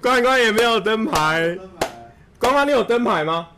[0.00, 1.58] 关关也没有灯牌。
[2.38, 3.48] 关关，你有灯牌吗？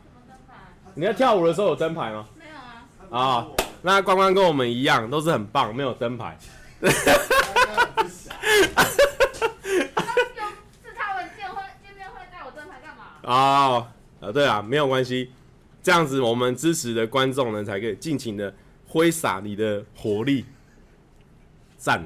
[0.93, 2.25] 你在跳舞的时候有灯牌吗？
[2.37, 3.23] 没有啊。
[3.25, 3.47] 啊，
[3.81, 6.37] 那关关跟我们一样，都是很棒，没有灯牌。
[6.81, 8.03] 哈哈哈哈哈。
[8.03, 8.29] 是
[10.95, 13.05] 他们见会见面会带我灯牌干嘛？
[13.23, 13.87] 哦，
[14.19, 15.31] 啊，对啊，没有关系，
[15.85, 18.51] 这样子我们支持的观众呢，才可以尽情的
[18.87, 20.43] 挥洒你的活力，
[21.77, 22.03] 赞。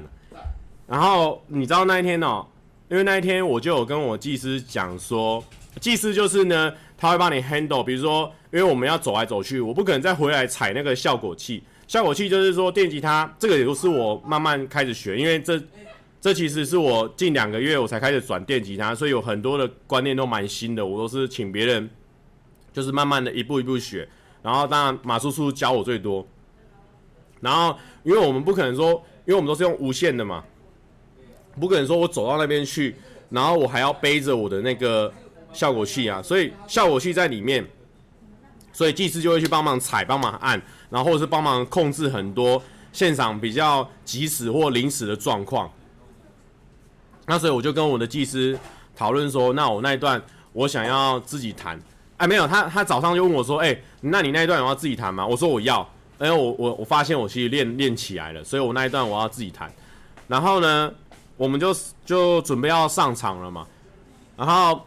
[0.86, 2.46] 然后你知道那一天哦，
[2.90, 5.42] 因为那一天我就有跟我技师讲说，
[5.80, 11.62] 技师就是呢，他会帮你 handle，比如说，因为我们要走来走去，我不可能再回来踩那个效果器。
[11.88, 15.58] 效果器就是说电吉他，这个也是我慢慢开始学，因为这
[16.20, 21.88] 这其实是我近两个月我才开始转电吉他，所以有很多的观念都蛮新的，我都是请别人，
[22.72, 24.08] 就是慢慢的一步一步学。
[24.42, 26.26] 然后当然马叔叔教我最多。
[27.40, 28.92] 然后因为我们不可能说，
[29.26, 30.44] 因为我们都是用无线的嘛。
[31.58, 32.94] 不可能说，我走到那边去，
[33.28, 35.12] 然后我还要背着我的那个
[35.52, 37.66] 效果器啊，所以效果器在里面，
[38.72, 45.70] 所以技师就会去帮忙踩、帮忙按，然后或者是帮忙控制很多现场比较即时或临时的状况。
[47.26, 48.58] 那所以我就跟我的技师
[48.96, 51.78] 讨论说，那我那一段我想要自己弹。
[52.20, 55.26] 哎，没有，他他早上就问我说，哎，那你那一段有要自己弹吗？
[55.26, 55.80] 我说我要，
[56.20, 59.72] 因为我我我发现我其实练练起来了，所以我那一段我要自己弹。
[60.28, 60.92] 然后呢，
[61.38, 63.66] 我们就就准备要上场了嘛，
[64.36, 64.86] 然后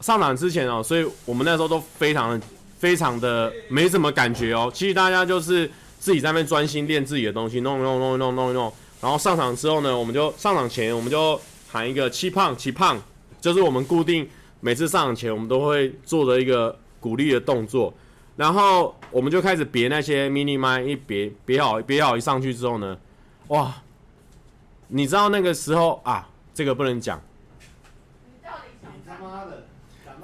[0.00, 2.46] 上场之前哦，所以我们那时候都非常的
[2.78, 4.72] 非常的没什么感觉哦。
[4.72, 8.72] 其实大家就是自己在那边专心练自己的东西，弄弄弄弄弄弄。
[9.02, 11.38] 然后上场之后呢，我们就上场前我们就
[11.70, 12.98] 喊一个起胖起胖，
[13.38, 14.26] 就是我们固定
[14.60, 17.92] 每次上场前我们都会做的一个鼓励的动作。
[18.36, 22.96] 然后我们就开始别那些 mini 麦，一别别好别好一上去之后呢，
[23.48, 23.74] 哇！
[24.88, 27.20] 你知道那个时候啊，这个不能讲。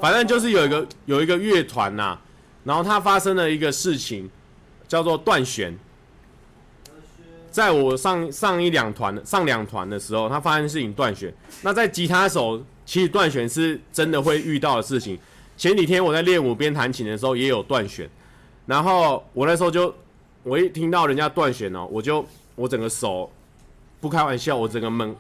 [0.01, 2.19] 反正就是有一个有一个乐团呐，
[2.65, 4.29] 然后他发生了一个事情，
[4.89, 5.77] 叫做断弦。
[7.51, 11.33] 在我上上一两团上两团的时候，他发生事情断弦。
[11.63, 15.19] 那在吉他手，其实断弦是真的会遇到的事情。
[15.59, 18.09] 前几天我在练舞边弹琴的时候也有断弦，
[18.65, 19.95] 然后我那时候就
[20.43, 22.25] 我一听到人家断弦哦，我就
[22.55, 23.31] 我整个手。
[23.99, 25.13] 不开玩笑，我整个懵。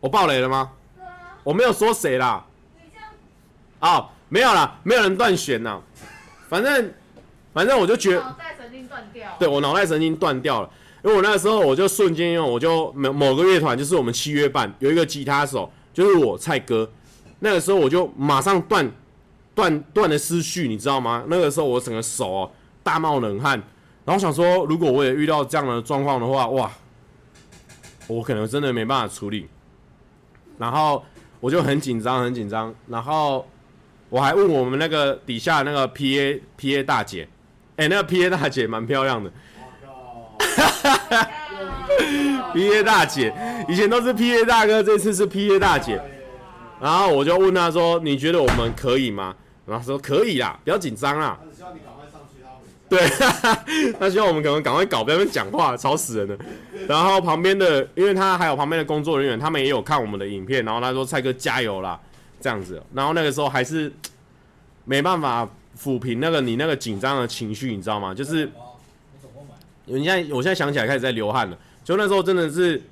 [0.00, 0.72] 我爆雷了吗？
[1.44, 2.44] 我没有说谁啦。
[3.78, 5.80] 哦，没有啦，没有人断弦呐。
[6.48, 6.92] 反正，
[7.54, 8.20] 反正我就觉得。
[8.20, 9.36] 脑袋神经断掉。
[9.38, 10.70] 对，我脑袋神经断掉了，
[11.04, 16.90] 因为我那个时候我就瞬间用，我就某某个乐团就是我们七月半有一个吉他手，就是我蔡哥。
[17.40, 18.90] 那个时候我就马上断
[19.54, 21.24] 断断了思绪，你知道吗？
[21.28, 22.50] 那个时候我整个手哦
[22.82, 23.60] 大冒冷汗，
[24.04, 26.70] 然后想说，如果我也遇到这样的状况的话，哇！
[28.08, 29.48] 我可能真的没办法处理，
[30.58, 31.04] 然后
[31.40, 33.46] 我就很紧张，很紧张，然后
[34.08, 37.28] 我还问我们那个底下那个 P A P A 大姐，
[37.76, 39.32] 哎、那个 P A 大姐蛮漂亮的
[42.52, 43.32] ，P A 大姐
[43.68, 46.00] 以前都是 P A 大哥，这次是 P A 大姐，
[46.80, 49.34] 然后我就问他说，你觉得我们可以吗？
[49.66, 51.38] 然后说可以啦，不要紧张啦。
[52.88, 53.00] 对，
[53.98, 56.36] 他希望我们可能赶快搞，不要讲话，吵死人了。
[56.86, 60.62] 然后旁边的，因为他还有旁边的工作人员，他们也有看我们的影片。
[60.62, 61.98] 然后他说：“蔡哥加油啦，
[62.38, 63.90] 这样子。”然后那个时候还是
[64.84, 65.48] 没办法
[65.82, 68.12] 抚平那个你那个紧张的情绪，你知道吗？
[68.12, 68.50] 就是，
[69.96, 71.56] 你现在我现在想起来开始在流汗了。
[71.84, 72.82] 就那时候真的是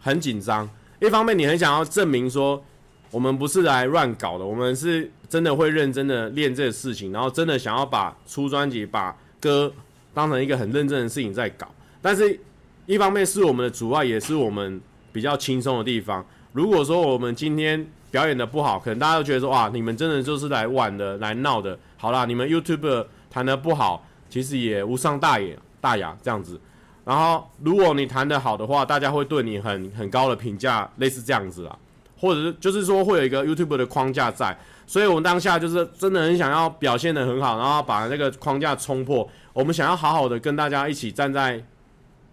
[0.00, 0.68] 很紧张，
[1.00, 2.62] 一方面你很想要证明说
[3.10, 9.16] 我们不是来乱搞的，我们是真的会认真的练这个事情，然后真的想要把出专辑把。
[9.42, 9.72] 歌
[10.12, 11.66] 当成一个很认真的事情在搞，
[12.02, 12.38] 但是
[12.84, 14.78] 一方面是我们的阻碍，也是我们
[15.14, 16.22] 比较轻松的地方。
[16.52, 21.78] 如果说我们今天表演的不好，可能大家都觉得说哇，你们真的就是来玩的、来闹的。
[21.96, 26.60] 好啦，你们 YouTuber 弹的不好，其实也无伤大雅，大雅这样子。
[27.04, 31.76] 然后如果你弹的好的话，大家会对你很很高的评价，类似这样子啦，
[32.18, 34.56] 或者是就是说会有一个 YouTube 的框架在。
[34.86, 39.28] 所以，我们当下就是真的很想要表现得很好，然后把那个框架冲破。
[39.52, 41.64] 我们想要好好的跟大家一起站在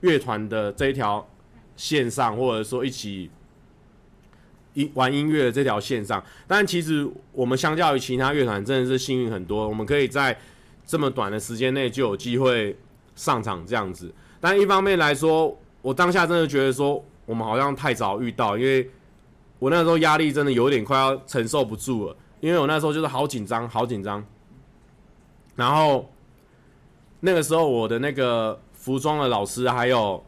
[0.01, 1.23] 乐团的这一条
[1.75, 3.29] 线上，或者说一起
[4.73, 6.23] 一玩音乐的这条线上。
[6.47, 9.67] 但其实我们相较于其他乐团，真的是幸运很多。
[9.67, 10.35] 我们可以在
[10.83, 12.75] 这么短的时间内就有机会
[13.17, 14.09] 上场这样子。
[14.39, 18.89] 但一方面来说，我当下真的觉得说，我们好像太早遇到，因为
[19.59, 22.15] 我那时候压力真的有点快要承受不住了。
[22.39, 24.23] 因为我那时候就是好紧张，好紧张。
[25.55, 26.07] 然后
[27.19, 30.23] 那个时候，我的那个服装的老师还有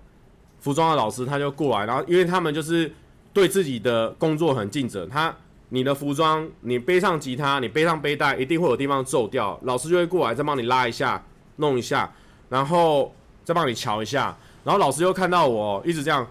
[0.59, 2.91] 服装的老师他就过来，然后因为他们就是
[3.31, 5.05] 对自己的工作很尽责。
[5.05, 5.31] 他
[5.69, 11.23] 你的服装，你背上吉他，你背上背带，一定会有地方皱掉，老师就会过来再帮你拉一下，
[11.57, 12.11] 弄一下，
[12.49, 14.35] 然后再帮你瞧一下。
[14.63, 16.27] 然后老师又看到我一直这样。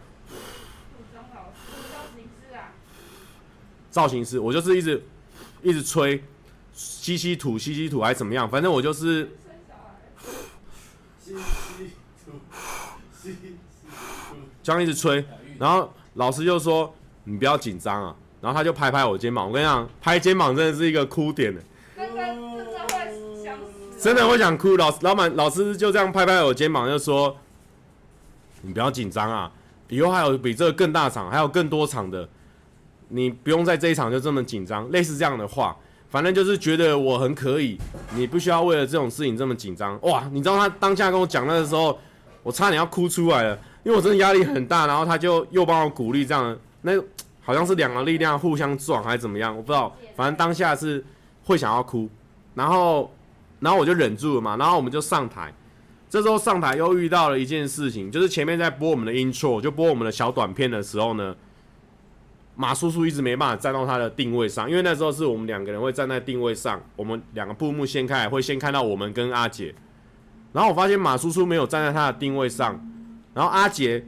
[3.90, 4.38] 造型师。
[4.38, 5.02] 我就是一直。
[5.60, 6.22] 一直吹，
[6.72, 8.48] 吸吸土，吸吸土还怎么样？
[8.48, 9.28] 反正我就是，
[14.62, 15.26] 这样一直吹。
[15.58, 16.94] 然后老师就说
[17.24, 19.48] ：“你不要紧张啊。”然后他就拍拍我肩膀。
[19.48, 21.60] 我跟你讲，拍肩膀真的是一个哭点的，
[24.00, 24.76] 真的会想哭。
[24.76, 27.36] 老老板老师就这样拍拍我肩膀，就说
[28.62, 29.50] ：“你不要紧张啊，
[29.88, 32.28] 以后还有比这个更大场，还有更多场的。”
[33.10, 35.74] 你不用在这一场就这么紧张，类似这样的话，
[36.10, 37.78] 反正就是觉得我很可以，
[38.14, 39.98] 你不需要为了这种事情这么紧张。
[40.02, 41.98] 哇，你知道他当下跟我讲那个时候，
[42.42, 44.86] 我差点要哭出来了，因为我真的压力很大。
[44.86, 46.92] 然后他就又帮我鼓励，这样那
[47.40, 49.90] 好像是两个力量互相撞还是怎么样，我不知道。
[50.14, 51.02] 反正当下是
[51.46, 52.06] 会想要哭，
[52.54, 53.10] 然后
[53.60, 54.56] 然后我就忍住了嘛。
[54.56, 55.52] 然后我们就上台，
[56.08, 61.34] 这时候上台又遇到了一件事情，就是前面在播我们的 intro，就播我们的小短片的时候呢。
[62.60, 69.72] 马叔叔一直没办法站到他的定位上，因为那时候是我们两个人会站在定位上，我们两个布幕掀开会先看到我们跟阿杰，
[70.52, 72.84] 然后我发现马叔叔没有站在他的定位上，
[73.32, 74.04] 然后阿杰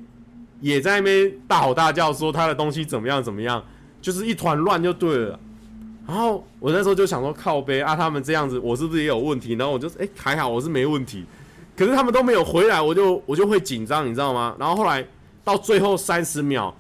[0.61, 3.65] 也在那边大吼大叫说他的东西怎么样怎么样，
[4.01, 5.39] 就是一团乱就对了。
[6.11, 9.55] 然后我那时候就想说靠北啊，他们这样子我是不是也有问题？
[9.55, 11.25] 然后我就哎、还好我是没问题，
[11.77, 14.57] 可是他们都没有回来，我就我就会紧张，你知道吗？
[14.59, 15.07] 然后后来
[15.45, 16.75] 到最后三十秒。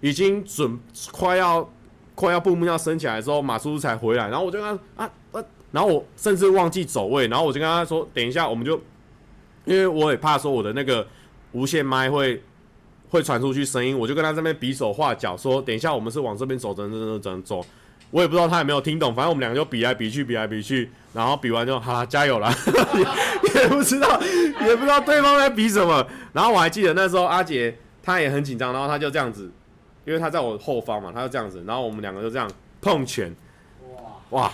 [0.00, 0.78] 已经准
[1.10, 1.68] 快要
[2.14, 8.80] 快要布幕要升起来的时候，马叔叔才回来，然后我就跟他啊啊，然后我甚至忘记走位，然后我就跟他说，等一下我们就，
[9.64, 11.04] 因为我也怕说我的那个
[11.50, 12.40] 无线麦会
[13.10, 17.66] 会传出去声音，我就跟他这边比手画脚说，等一下我们是往这边走，怎怎怎怎走，
[18.10, 22.52] 我也不知道他有没有听懂，反正我们两个就比来比去，比来比去，然后比完就好了，加油了，
[23.54, 29.50] 也不知道也不知道对方在比什么，然后我还记得那时候阿杰他也很紧张，然后他就这样子。
[30.04, 32.50] 因为他在我后方嘛，他就这样子，然后我们两个就这样
[32.80, 33.30] 碰拳，
[34.30, 34.52] 哇，哇，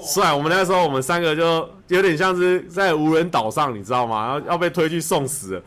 [0.00, 0.32] 帅！
[0.32, 4.24] 我们那时候我们三个就有点像是在无人岛上，你知道吗？
[4.24, 5.62] 然后要被推去送死了。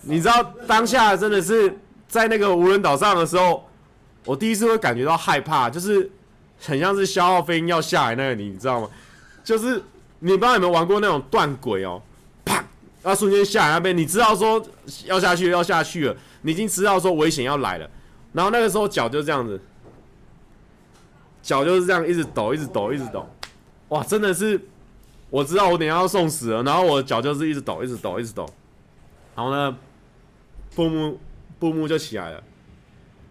[0.00, 1.78] 你知道当下真的是
[2.08, 3.68] 在那个无人岛上的时候，
[4.24, 6.10] 我第一次会感觉到害怕，就是
[6.60, 8.88] 很像是消耗飞鹰要下来那个你，你知道吗？
[9.42, 9.82] 就是
[10.20, 12.00] 你不知道有没有玩过那种断轨哦，
[12.44, 12.64] 啪，
[13.02, 14.64] 要瞬间下来那边，你知道说
[15.06, 16.16] 要下去要下去了。
[16.42, 17.90] 你已经知道说危险要来了，
[18.32, 19.60] 然后那个时候脚就这样子，
[21.42, 23.28] 脚就是这样一直抖，一直抖，一直抖，
[23.88, 24.60] 哇，真的是，
[25.30, 28.48] 我知道我等下要送死了，然后我脚就是一直抖，一直抖，一直抖，
[29.34, 29.76] 然后呢，
[30.74, 31.20] 布幕
[31.58, 32.42] 布幕就起来了。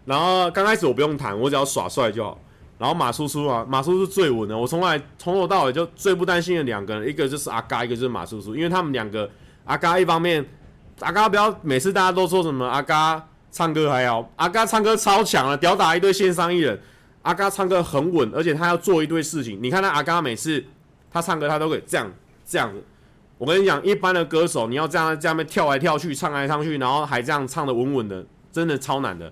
[0.05, 2.39] 然后刚开始我不用弹，我只要耍帅就好。
[2.77, 9.29] 然后马叔叔啊，马叔叔最稳的，我从来从头到尾就最不担心的两个人，一个就是阿嘎，一个就是马叔叔，因为他们两个，
[9.65, 10.43] 阿嘎一方面，
[11.01, 16.81] 阿嘎不要每次大家都说什么阿嘎唱歌还好，阿嘎唱歌超强了，吊打一堆线上艺人，
[17.21, 19.59] 阿嘎唱歌很稳，而且他要做一堆事情。
[19.61, 20.65] 你看他阿嘎每次
[21.11, 22.11] 他唱歌，他都可以这样
[22.43, 22.83] 这样子。
[23.37, 29.31] 我跟你讲，一般的歌手你要这样这样跳来跳去，唱来唱去，然后还这样唱的稳稳的，真的超难的。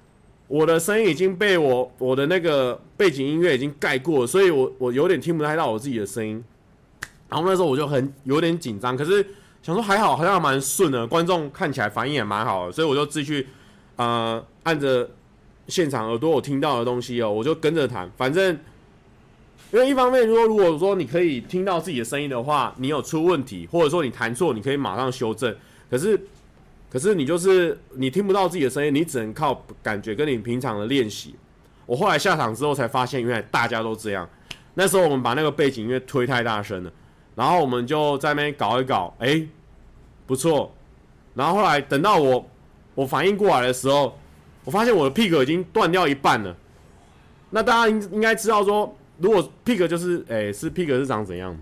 [0.51, 6.43] 我的声音已经被我我的那个背景音乐已经盖过了，所以我我有点听不太到我自己的声音。
[7.29, 9.25] 然后那时候我就很有点紧张，可是
[9.63, 13.47] 想说还好，好像蛮顺的，观众看起来反应也蛮好的，所以我就继续
[13.95, 15.09] 呃按着
[15.69, 18.11] 现场耳朵我听到的东西哦，我就跟着弹。
[18.17, 18.59] 反正
[19.71, 25.55] 因为一方面说，如果说你可以听到自己的声音的话，你有出问题，或者说你弹错，你可以马上修正。
[25.89, 26.19] 可是。
[26.91, 31.33] 可是你就是你听不到自己的声音，你只能靠感觉跟你平常的练习。
[31.85, 34.27] 我后来下场之后才发现，原来大家都这样。
[34.73, 36.91] 那时候我们把那个背景音乐推太大声了，
[37.33, 39.41] 然后我们就在那边搞一搞，哎，
[40.27, 40.73] 不错。
[41.33, 42.45] 然后后来等到我
[42.93, 44.17] 我反应过来的时候，
[44.65, 46.55] 我发现我的 pick 已经断掉一半了。
[47.51, 51.57] 那大家应应该知道说，如果 pick 就是哎是 pick 是长怎样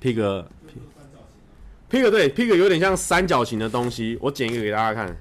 [0.00, 0.44] ？pick。
[1.90, 5.16] Pick 对 pick 有点像三角形的东西，我剪一个给大家看。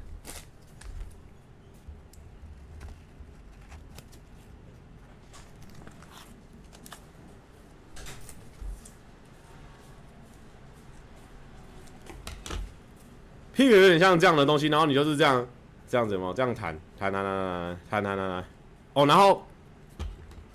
[13.56, 15.48] pick 有点像这样的东西，然后你就是这样
[15.88, 18.46] 这样子吗，这样弹弹弹弹弹弹弹弹。
[18.94, 19.48] 哦，然后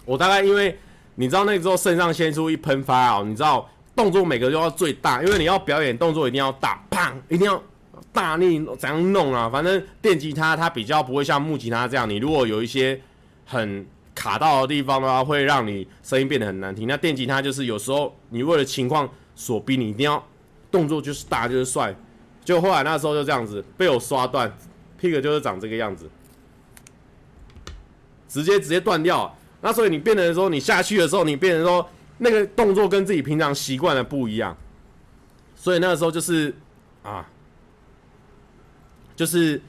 [0.04, 0.78] 我大概因为
[1.14, 3.68] 你知道那时候肾上腺素一喷发哦，你知道。
[3.94, 7.62] 动作每个都要最大，因为你要表演动作一定要大，砰，一定要
[8.10, 9.50] 大力怎样弄啊？
[9.50, 12.98] 反正电吉他它比较不会像木吉他这样，你如果有一些
[13.44, 16.88] 很卡到的地方的话，会让你声音变得很难听。
[16.88, 20.26] 那电吉他就是有时候你为了情况所逼，你一定要
[20.70, 21.94] 动作就是大就是帅。
[22.44, 24.50] 就后来那时候就这样子被我刷断
[25.00, 26.10] ，pick 就是长这个样子，
[28.26, 29.36] 直接直接断掉。
[29.60, 31.86] 那所以你变成说你下去的时候，你变成说。
[32.22, 34.56] 那个动作跟自己平常习惯的不一样，
[35.56, 36.54] 所以那个时候就是
[37.02, 37.28] 啊，
[39.16, 39.60] 就是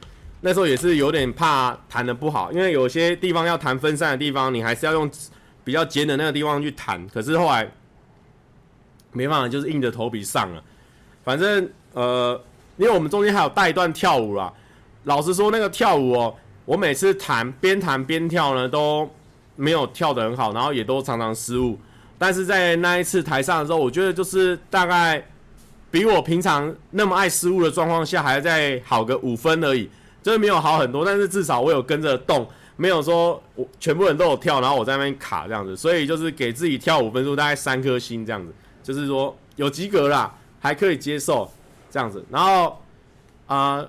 [0.41, 5.09] 那时候也是有点怕弹的不好，因为有些地方要弹分散的地方，你还是要用
[5.63, 7.07] 比较尖的那个地方去弹。
[7.09, 7.67] 可是后来
[9.11, 10.63] 没办法，就是硬着头皮上了。
[11.23, 12.39] 反正呃，
[12.77, 14.53] 因为我们中间还有带一段跳舞啦。
[15.05, 16.35] 老实说，那个跳舞哦，
[16.65, 19.09] 我每次弹边弹边跳呢，都
[19.55, 21.79] 没有跳得很好，然后也都常常失误。
[22.23, 25.21] 但是在那一次台上的时候，我觉得就是大概
[25.91, 29.89] 比我平常那么爱失误的状况下，还要再好个五分而已，
[30.21, 31.03] 就是没有好很多。
[31.03, 32.47] 但是至少我有跟着动，
[32.77, 41.51] 没有说我全部人都有跳，然后我在那边卡这样子，所以就是给自己跳五分数，大概三颗星这样子，就是说有及格啦，还可以接受
[41.91, 42.23] 这样子。
[42.31, 42.81] 然后
[43.47, 43.85] 啊、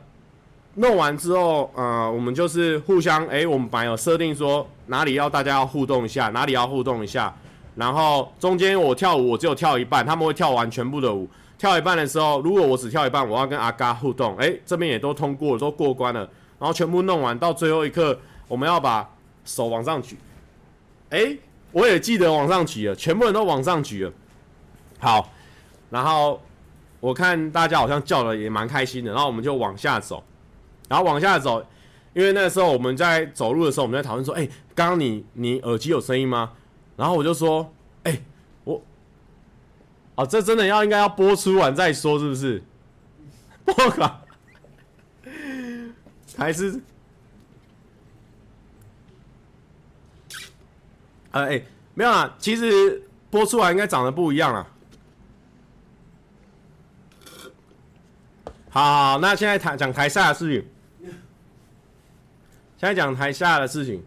[0.74, 7.32] 弄完之后，呃，我们就是互相，哎，我们本来有设定说哪里要大家要互动一下，哪里要互动一下。
[7.74, 11.28] 然后中间我跳舞，我只有跳一半，他们会跳完全部的舞。
[11.56, 14.36] 跳一半的时候，如果我只跳一半，我要跟阿嘎互动。
[14.36, 16.20] 哎，这边也都通过，都过关了。
[16.58, 18.18] 然后全部弄完，到最后一刻，
[18.48, 19.08] 我们要把
[19.44, 20.18] 手往上举。
[21.10, 21.36] 哎，
[21.72, 24.12] 我也记得往上举了，全部人都往上举了。
[24.98, 25.30] 好，
[25.90, 26.40] 然后
[27.00, 30.22] 我看大家好像叫的也蛮开心的，然后我们就往下走。
[30.88, 31.64] 然后往下走，
[32.12, 36.52] 因为那时候我们在走路的时候，我们在讨论说，哎，刚刚你你耳机有声音吗？
[36.96, 37.72] 然后我就说
[38.04, 38.20] ：“哎、
[38.62, 38.80] 我，
[40.14, 42.62] 哦，这真的要应该要播出完再说，是不是？
[43.66, 44.20] 我靠，
[46.38, 46.80] 还是，
[51.32, 51.64] 呃，哎、
[51.94, 54.68] 没有啊，其实播出来应该长得不一样了。
[58.70, 60.70] 好，好，好，那现在谈讲台下的事情，
[62.76, 64.00] 现在讲台下的事情，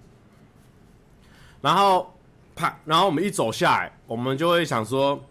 [1.61, 2.13] 然后。”
[2.57, 2.79] 啪！
[2.85, 5.23] 然后我们一走下来，我们就会想说，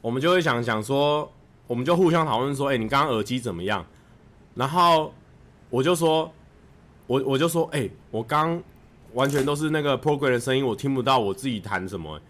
[0.00, 1.30] 我们就会想想说，
[1.66, 3.84] 我们就互相讨论说，哎，你刚刚耳机怎么样？
[4.54, 5.12] 然后
[5.68, 6.32] 我就说，
[7.08, 8.62] 我我就说，哎、我刚
[9.14, 12.20] 完全都是那个 program 的声音，我听不到我自己弹什么、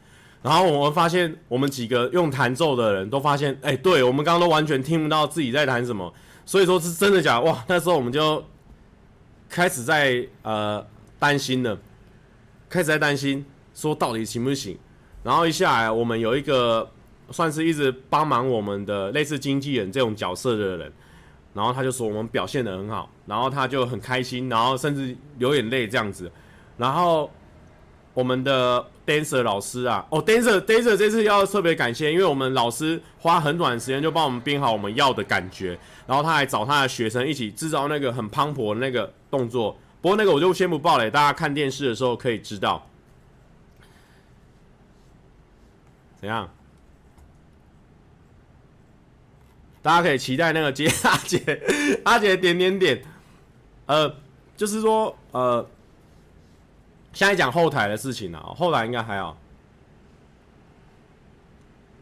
[0.43, 6.13] 然后我们发现，我们几个用弹奏的人都发现，哎、对我们刚刚都完全听不到自己在弹什么。
[6.45, 7.43] 所以说是真的假的？
[7.43, 8.45] 哇，那时候我们就
[9.49, 10.85] 开始在呃
[11.19, 11.77] 担心了，
[12.69, 13.45] 开始在担心
[13.75, 14.79] 说到底行不行。
[15.23, 16.89] 然后一下来，我们有一个
[17.31, 20.93] 算是一直帮忙我们的类似经纪人这种角色的人。
[21.53, 26.31] 然后他就说我们表现得很好，然后他就很开心，然后甚至流眼泪这样子。
[26.77, 27.31] 然后
[28.13, 39.75] 我们的 dancer 老师啊，哦 dancer dancer 这次要特别感谢，因为我们老师花很短时间就帮我们编好我们要的感觉，然后他还找他的学生一起制造那个很磅礴的那个动作。
[40.07, 42.87] 不过那个我就先不报了，大家看电视的时候可以知道。
[46.15, 46.49] 怎样？
[49.83, 53.03] 大家可以期待那个接 阿姐，阿姐点点点，
[53.87, 54.15] 呃，
[54.57, 55.69] 就是说，呃，
[57.13, 59.37] 现在讲后台的事情了，后台应该还好。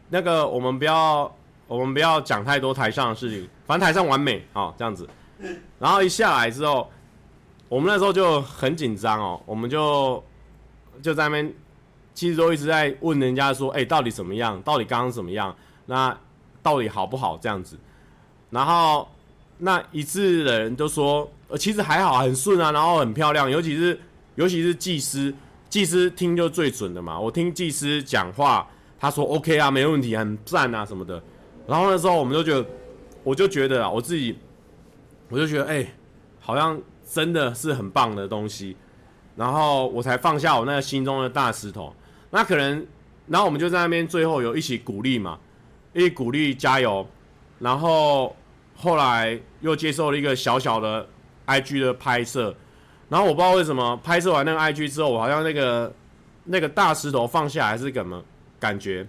[0.09, 1.35] 那个我们不要，
[1.65, 5.09] 我们不要讲太多台上的事情，反正台上完美啊，这样子。
[5.79, 6.91] 然后一下来之后，
[7.69, 10.23] 我们那时候就很紧张哦，我们就
[11.01, 11.53] 就在那边，
[12.13, 14.61] 其实都一直在问人家说，哎，到底怎么样？
[14.61, 15.55] 到底刚刚怎么样？
[15.85, 16.17] 那。
[16.65, 17.77] 到底好不好这样子？
[18.49, 19.07] 然后
[19.59, 23.99] 那一致的人都说，呃，其实还好，很顺啊，然后很漂亮，尤其是
[24.33, 25.31] 尤其是技师，
[25.69, 27.19] 技师听就最准的嘛。
[27.19, 28.67] 我听技师讲话，
[28.99, 31.21] 他说 OK 啊，没问题，很赞啊什么的。
[31.67, 32.67] 然后那时候我们就觉得，
[33.23, 34.35] 我就觉得啊，我自己，
[35.29, 35.85] 我就觉得，哎、
[36.39, 38.75] 好像真的是很棒的东西。
[39.35, 41.95] 然后我才放下我那个心中的大石头。
[42.31, 42.85] 那可能，
[43.27, 45.37] 然后我们就在那边最后有一起鼓励嘛。
[45.93, 47.07] 一起鼓励加油，
[47.59, 48.35] 然后
[48.75, 51.07] 后来又接受了一个小小的
[51.47, 52.53] IG 的拍摄，
[53.07, 55.93] 然后我不知道为什么拍摄完那个 IG 之后，我好像那个
[56.43, 58.21] 那个大石头放下还是怎么
[58.59, 59.07] 感觉，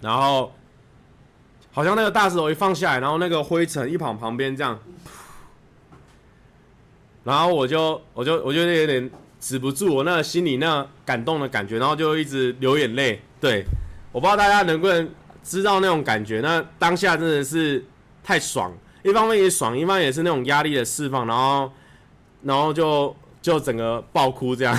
[0.00, 0.52] 然后
[1.70, 4.76] 好像那个大石头一放下来，然后那个灰尘一跑旁边这样，
[7.24, 9.10] 然后我就我就我就有点
[9.40, 13.20] 止不住我那个心里那感动的感觉，然后就一直流眼泪。
[13.40, 13.64] 对，
[14.12, 15.08] 我不知道大家能不能。
[15.44, 17.84] 知道那种感觉，那当下真的是
[18.22, 21.72] 太爽，一方面也爽，一方面也是那种压力的释放，然后，
[22.44, 24.78] 然后就就整个爆哭这样。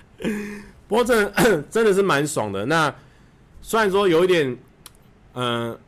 [0.86, 1.32] 不过真
[1.70, 2.66] 真的是蛮爽的。
[2.66, 2.94] 那
[3.62, 4.54] 虽然说有一点，
[5.32, 5.78] 嗯、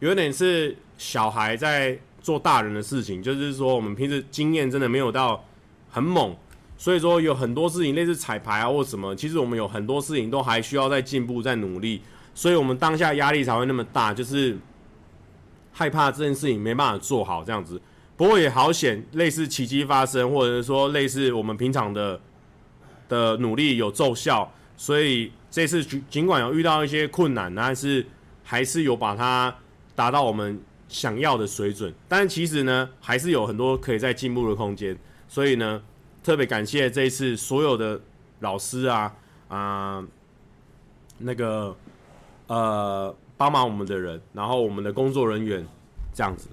[0.00, 1.96] 有点是小孩在
[2.26, 5.44] 做大人的事情，就是说我们平时经验真的没有到
[5.88, 6.34] 很猛，
[6.76, 12.02] 所以说有很多事情类似彩排啊或什么，其实我们有很多事情都还需要再进步、再努力。
[12.34, 14.58] 所以，我们当下压力才会那么大，就是
[15.72, 17.80] 害怕这件事情没办法做好这样子。
[18.16, 22.20] 不过也好险，类似奇迹发生，或者是说类似我们平常的
[23.08, 24.52] 的努力有奏效。
[24.76, 28.04] 所以这次尽管有遇到一些困难，但是
[28.42, 29.54] 还是有把它
[29.94, 31.92] 达到我们想要的水准。
[32.08, 34.96] 但其实呢，还是有很多可以再进步的空间。
[35.28, 35.82] 所以呢，
[36.22, 38.00] 特别感谢这一次所有的
[38.40, 39.14] 老师啊
[39.48, 40.06] 啊、
[41.18, 41.76] 那个。
[42.48, 45.66] 呃，帮忙我们的人，然后我们的工作人员，
[46.14, 46.46] 这样子，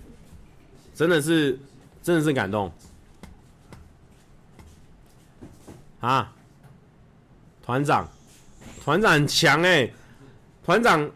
[0.95, 1.55] 真的是，
[2.01, 2.71] 真的是感动
[5.99, 6.33] 啊！
[7.63, 8.09] 团长，
[8.83, 9.93] 团长强哎，
[10.65, 11.11] 团长，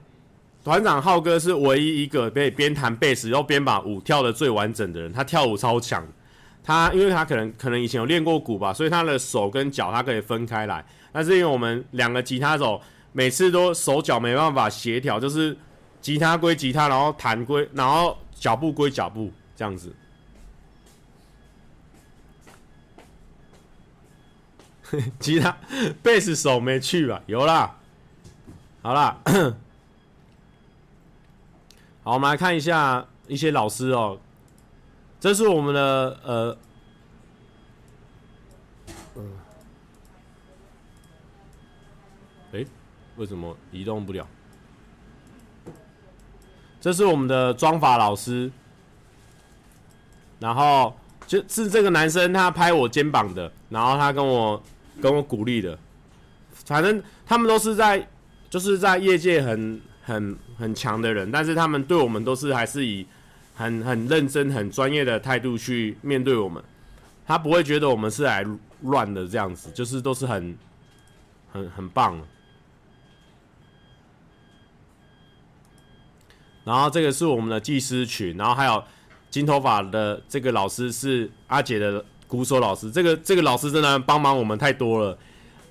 [0.67, 6.05] 团长浩哥是唯一一个可以边弹贝斯又边把舞跳得最完整的人，他跳舞超强，
[6.61, 12.81] 他因为他可能可能以前有练过鼓吧，所以他的手跟脚他可以分开来，但是因为我们两个吉他手。
[13.13, 15.57] 每次都手脚没办法协调，就是
[16.01, 19.95] 吉他归吉他，然后弹归，然后脚步归脚步，这样子。
[25.17, 25.57] 吉他、
[26.03, 27.23] 贝斯手没去吧？
[27.25, 27.77] 有啦，
[28.81, 29.17] 好啦。
[32.07, 34.17] 好，我们来看一下一些老师哦。
[35.19, 36.57] 这是我们的呃。
[39.17, 39.31] 嗯，
[42.53, 42.65] 哎
[43.17, 44.25] 为什么移动不了？
[46.79, 48.49] 这是我们的妆发老师，
[50.39, 54.63] 然后就是这个男生他拍我肩膀的，然后他跟我
[55.01, 55.77] 跟我鼓励的，
[56.53, 58.07] 反正他们都是在
[58.49, 63.05] 就是在业界很很很强的人，但是他们对我们都是还是以
[63.55, 66.63] 很很认真、很专业的态度去面对我们，
[67.25, 68.45] 他不会觉得我们是来
[68.81, 70.57] 乱的这样子，就是都是很
[71.51, 72.19] 很很棒。
[76.63, 78.83] 然后这个是我们的技师群，然后还有
[79.29, 85.17] 金头发的这个老师是阿姐的鼓手老师，这个这个老师真的帮忙我们太多了。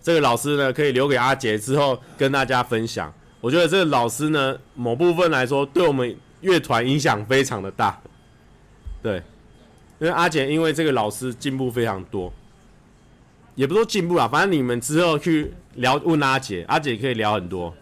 [0.01, 3.12] 这个老师呢，可以留给阿杰之后跟大家分享。
[3.47, 7.97] 我觉得这个老师呢，某部分来说，对我们乐团影响非常的大。
[9.01, 9.22] 对，
[10.01, 12.32] 因为阿杰因为这个老师进步非常多，
[13.55, 17.72] 也不说进步啦，反正你们之后去聊问阿杰，阿杰可以聊很多。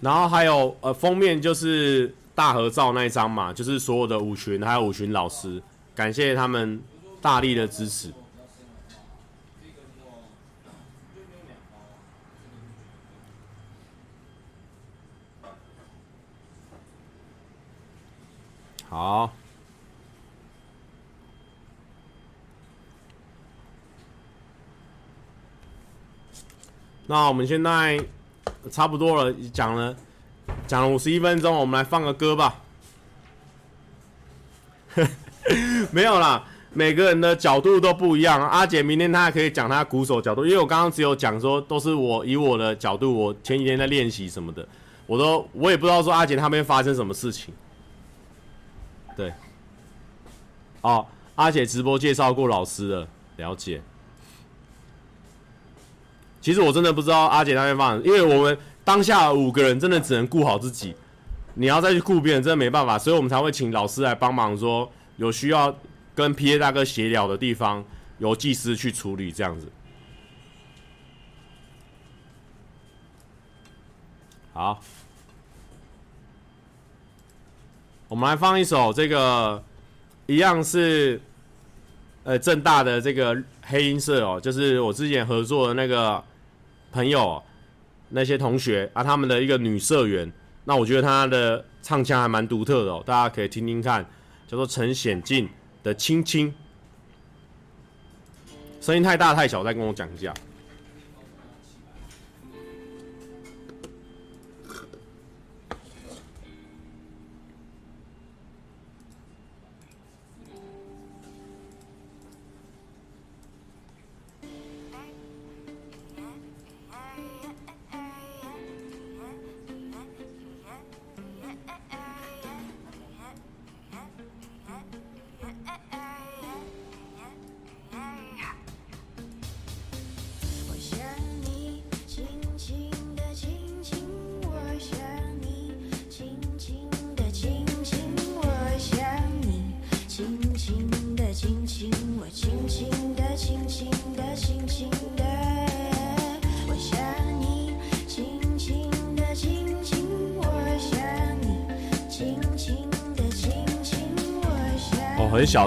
[0.00, 5.62] 然后还有呃，封面就是大合照那一张嘛，就是所有的舞群还有舞群老师，
[5.94, 6.80] 感谢他们
[7.20, 8.10] 大力的支持。
[18.96, 19.30] 好，
[27.06, 28.02] 那我们现在。
[28.70, 29.94] 差不多了，讲了
[30.66, 32.62] 讲了五十一分钟，我们来放个歌吧。
[35.92, 38.40] 没有啦，每个人的角度都不一样。
[38.48, 44.66] 阿杰明天他还可以讲他鼓手角度，因为我刚刚只有讲说都是我以我的角度，我前几天在练习什么的，
[45.06, 47.54] 我都我也不知道说阿杰他们发生什么事情。
[49.16, 49.32] 对，
[50.82, 51.06] 哦，
[51.36, 53.80] 阿姐直播介绍过老师了，了解。
[56.42, 60.94] 其实我真的不知道阿姐那边放，因为我们当下五个人真的只能顾好自己，
[61.54, 65.76] 你要再去顾别人真的没办法，所以我们才会请老师来帮忙，说有需要
[66.14, 67.84] 跟 PA 大哥协调的地方，
[68.18, 69.72] 由技师去处理这样子。
[74.52, 74.80] 好，
[78.08, 79.62] 我们来放一首这个，
[80.26, 81.20] 一样是
[82.24, 86.22] 呃正大的这个黑音社哦，就是我之前合作的那个。
[86.92, 87.42] 朋友，
[88.10, 90.32] 那些同学啊，他们的一个女社员，
[90.64, 94.02] 那我觉得她的唱腔还蛮独特的哦，大家可以听听看，
[94.48, 95.46] 叫做陈显静
[95.82, 96.54] 的《亲亲》，
[98.86, 100.32] 声音太大太小，再跟我讲一下。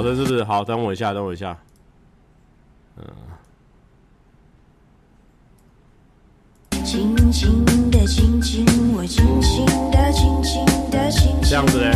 [0.09, 0.43] 的，是不是？
[0.43, 1.57] 好，等我一下，等我一下。
[2.97, 3.03] 嗯。
[6.83, 11.11] 轻轻的我，轻轻的轻轻的
[11.43, 11.88] 这样子嘞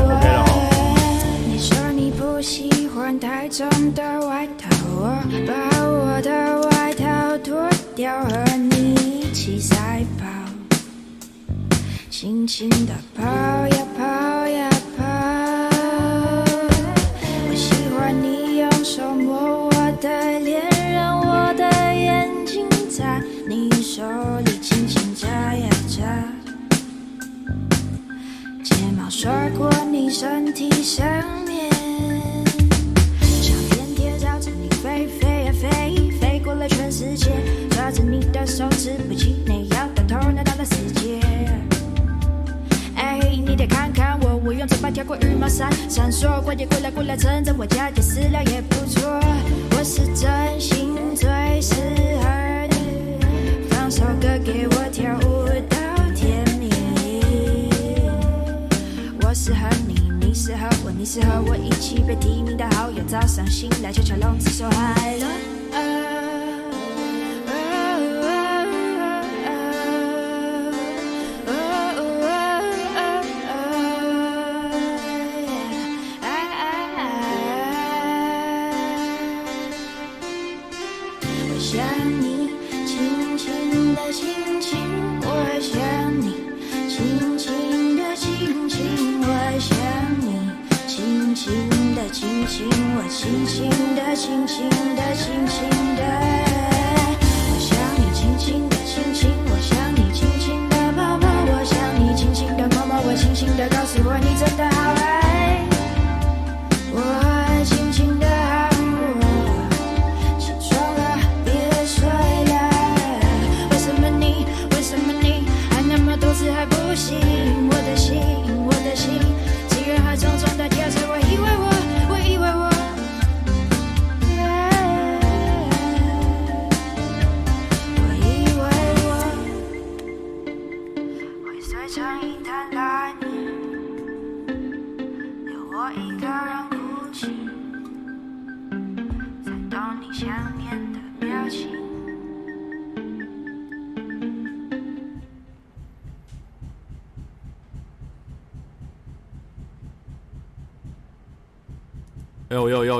[61.93, 65.52] 起被提名的好友，早上醒来就敲笼子说嗨了。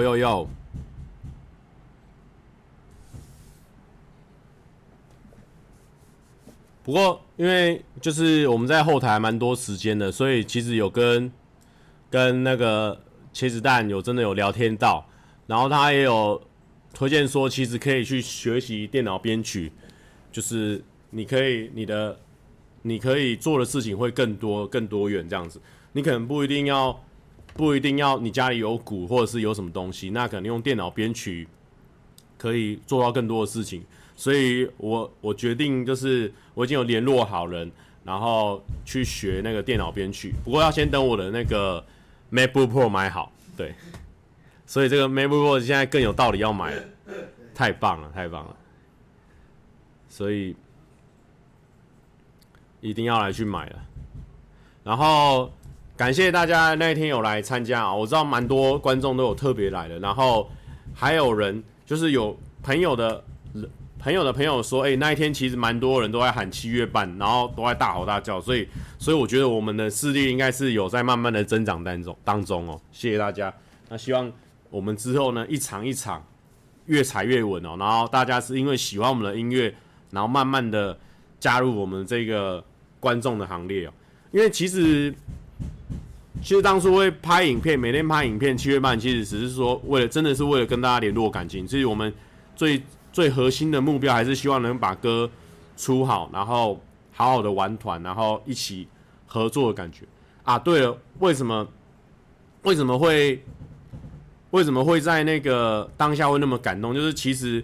[0.03, 0.47] 要要！
[6.83, 11.31] 不过，因为就是我们在后台蛮多时间的，所以其实有跟
[12.09, 13.01] 跟那个
[13.33, 15.07] 茄子蛋有真的有聊天到，
[15.47, 16.41] 然后他也有
[16.93, 19.71] 推荐说，其实可以去学习电脑编曲，
[20.31, 22.19] 就是你可以你的
[22.81, 25.61] 你可以做的事情会更多更多元这样子，
[25.93, 27.03] 你可能不一定要。
[27.55, 31.47] 不一定要你家里有鼓或者是有什么东西，那可能用电脑编曲
[32.37, 33.83] 可以做到更多的事情。
[34.15, 37.71] 所以我我决定就是我已经有联络好人，
[38.03, 40.33] 然后去学那个电脑编曲。
[40.43, 41.83] 不过要先等我的那个
[42.31, 43.75] MacBook Pro 买好，对。
[44.65, 46.83] 所以这个 MacBook Pro 现在更有道理要买了，
[47.53, 48.55] 太棒了，太棒了。
[50.09, 50.55] 所以
[52.81, 53.79] 一定要来去买了，
[54.83, 55.51] 然后。
[56.03, 57.95] 感谢大家那一天有来参加啊！
[57.95, 60.51] 我知道蛮多观众都有特别来的，然后
[60.93, 63.23] 还有人就是有朋友的
[63.97, 68.67] 朋友的朋友说，诶，那一天其实蛮多人都在喊七月半，然后都在大吼大叫，所以
[68.99, 72.81] 所以我觉得我们的势力应该是有在慢慢的增长当中当中哦。
[72.91, 73.53] 谢谢大家，
[73.87, 74.29] 那希望
[74.69, 76.21] 我们之后呢一场一场
[76.87, 79.73] 越踩越稳哦，然后大家是因为喜欢我们的音乐，
[80.11, 80.99] 然后慢慢的
[81.39, 82.61] 加入我们这个
[82.99, 83.93] 观众的行列哦，
[84.33, 85.15] 因为其实。
[86.43, 91.65] 其实当初会拍影片，每天拍影片，七月半其实只是说为了，真的是为了跟大家联络感情。
[91.65, 92.13] 其实我们
[92.53, 92.83] 最
[93.13, 95.29] 最核心的目标还是希望能把歌
[95.77, 96.81] 出好，然后
[97.13, 98.89] 好好的玩团，然后一起
[99.25, 99.99] 合作的感觉。
[100.43, 101.65] 啊，对了，为什么
[102.63, 103.41] 为什么会
[104.51, 106.93] 为什么会在那个当下会那么感动？
[106.93, 107.63] 就是其实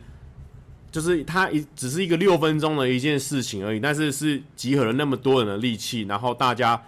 [0.89, 6.81] 就是它一只是一个六分钟的一件事情而已，但是是集合了那么多人的力气，然后大家。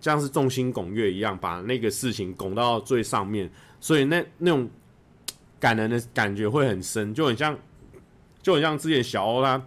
[0.00, 4.68] 像是众星拱月一样，把那个事情拱到最上面，所以那那种
[5.58, 7.56] 感人的感觉会很深，就很像，
[8.42, 9.62] 就很像之前小欧他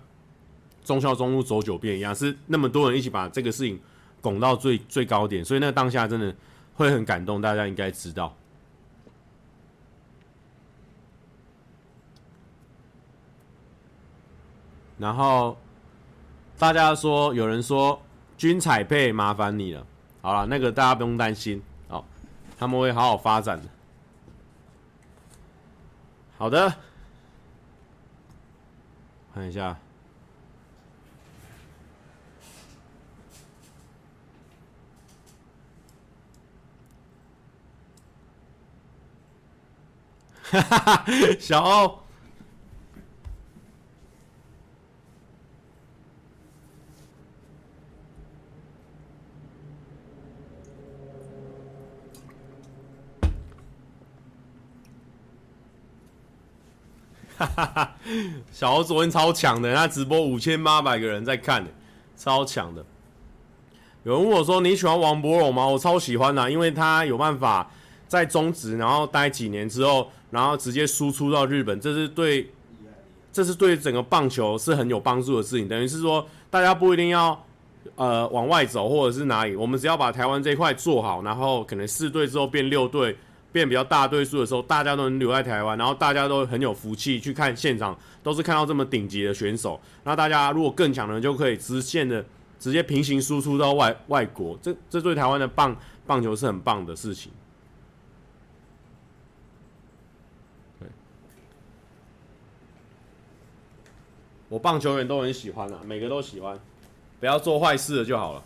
[0.84, 3.80] 忠孝中路走九遍一样，是那么多人一起把这个事情
[4.22, 6.36] 拱到最最高点，所以那当下真的
[6.74, 8.36] 会很感动，大家应该知道。
[14.98, 15.58] 然后
[16.58, 18.02] 大家说，有人说
[18.38, 19.86] 君彩配麻烦你了。
[20.26, 22.05] 好了，那个大家不用担心，哦，
[22.57, 23.67] 他们会好好发展的。
[26.38, 26.74] 好的，
[29.34, 29.78] 看一下，
[40.41, 41.05] 哈哈哈，
[41.38, 42.03] 小欧。
[57.46, 57.96] 哈 哈
[58.52, 61.66] 小欧昨天超强的，他直播五千八百个人在看，
[62.16, 62.86] 超强的。
[64.04, 67.72] 有人问我说：“你喜欢王柏融吗？”我超喜欢的，因为他有办法
[68.08, 72.52] 在中职，然后待几年之后，然后直接输出到日本，这是对，
[73.32, 75.68] 这是对整个棒球是很有帮助的事情。
[75.68, 77.41] 等于是说，大家不一定要
[77.96, 83.18] 呃往外走，或者是哪里，我们只要把台湾这一块做好，然后可能四队之后变六队。
[83.54, 89.80] 变比较大对数的时候，大家都能留在台湾，然后大家都很有福气去看现场，都是看到这么顶级的选手。
[90.04, 92.26] 那大家如果更强的人，就可以直线的
[92.60, 95.78] 直接平行输出到外外国，这这对台湾的棒
[96.08, 97.32] 棒球是很棒的事情。
[100.80, 100.88] 对，
[104.49, 106.60] 我棒球员都很喜欢啊，每个都喜欢，
[107.20, 108.43] 不要做坏事了就好了。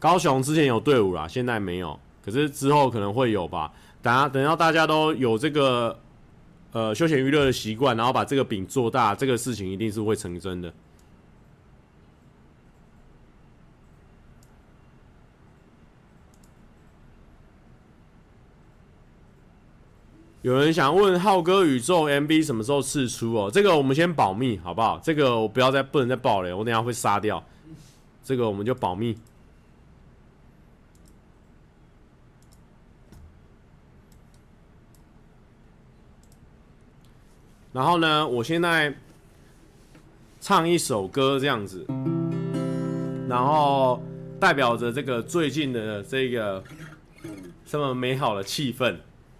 [0.00, 3.70] 高雄之前有队伍啦，现在没有，可是之后可能会有吧。
[4.02, 5.96] 等下等到大家都有这个
[6.72, 10.72] 呃休闲娱乐的习惯，然后把这个饼做大，这个事情一定是会成真的。
[20.40, 23.50] 有人想问浩哥宇宙 MV 什么时候试出哦？
[23.52, 24.98] 这个我们先保密好不好？
[25.04, 27.44] 这个我不要再不能再爆了，我等下会杀掉。
[28.24, 29.14] 这个我们就保密。
[37.72, 38.92] 然后呢，我现在
[40.40, 41.86] 唱一首歌这样子，
[43.28, 44.02] 然后
[44.40, 46.64] 代表着这个最近的这个
[47.64, 48.96] 这么美好的气氛。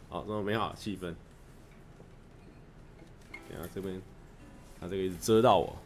[0.08, 1.14] 好，这么美好的气氛。
[3.48, 4.00] 等下这边，
[4.80, 5.76] 他这个一直遮到我。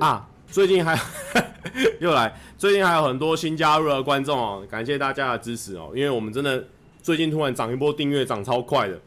[0.00, 0.98] 啊，最近还
[2.00, 6.66] 又来，最近还有很多新加入的观众哦，感谢大家的支持哦，因为我们真的
[7.02, 8.98] 最近突然涨一波订阅，涨超快的。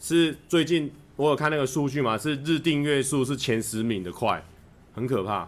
[0.00, 2.16] 是最近我有看那个数据嘛？
[2.16, 4.42] 是日订阅数是前十名的快，
[4.94, 5.46] 很可怕。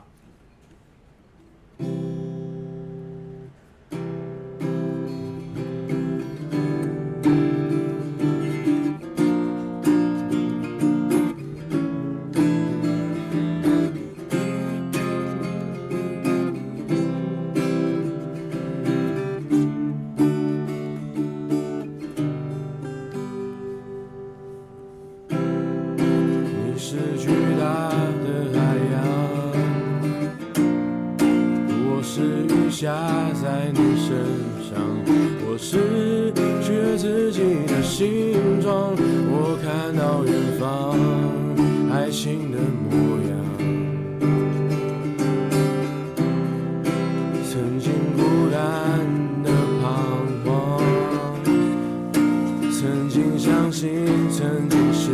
[53.72, 55.10] 心曾经失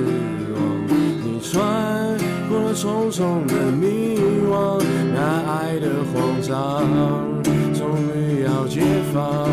[0.52, 0.86] 望
[1.22, 4.18] 你穿过了重重的迷
[4.50, 4.82] 惘
[5.14, 6.82] 那爱的慌张
[7.72, 8.80] 终于要解
[9.14, 9.47] 放。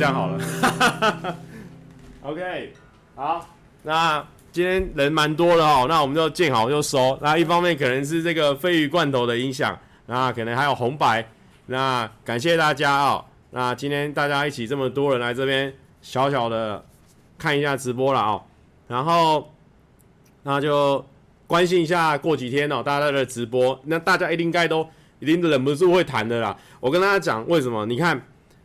[0.00, 1.36] 这样好了，
[2.24, 2.72] OK，
[3.14, 3.46] 好，
[3.82, 7.18] 那今天人蛮多的哦，那我们就见好就收。
[7.20, 11.28] 那一方面可能是这个鯡鱼罐头的影响，那可能还有红白。
[11.66, 13.22] 那感谢大家哦。
[13.50, 15.70] 那今天大家一起这么多人来这边，
[16.00, 16.82] 小小的
[17.36, 18.42] 看一下直播了哦。
[18.88, 19.52] 然后
[20.44, 21.04] 那就
[21.46, 24.88] 关心一下，过几天哦，大家的直播，那大家一定该都
[25.18, 26.56] 一定忍不住会谈的啦。
[26.80, 27.84] 我跟大家讲为什么？
[27.84, 28.18] 你看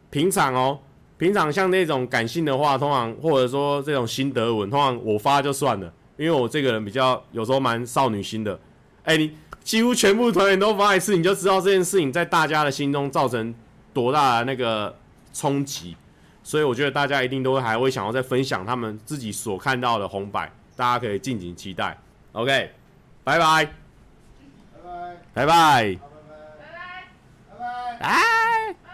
[0.09, 0.79] 平常哦，
[1.17, 5.93] 平常像那种感性的话，通常或者说这种心得文，通常我发就算了。
[6.17, 8.57] 因为我这个人比较有时候蛮少女心的，
[9.03, 13.53] 哎，你几乎全部团员都发一次，你就知道这件事情在大家的心中造成
[13.93, 14.95] 多大的那个
[15.33, 15.97] 冲击，
[16.41, 21.97] 所以我觉得大家一定都会还会想要再分享他们自己所看到的红白，大家可以敬请期待。
[22.31, 22.71] OK，
[23.25, 23.69] 拜拜，
[25.33, 25.97] 拜拜，
[27.49, 28.84] 拜拜。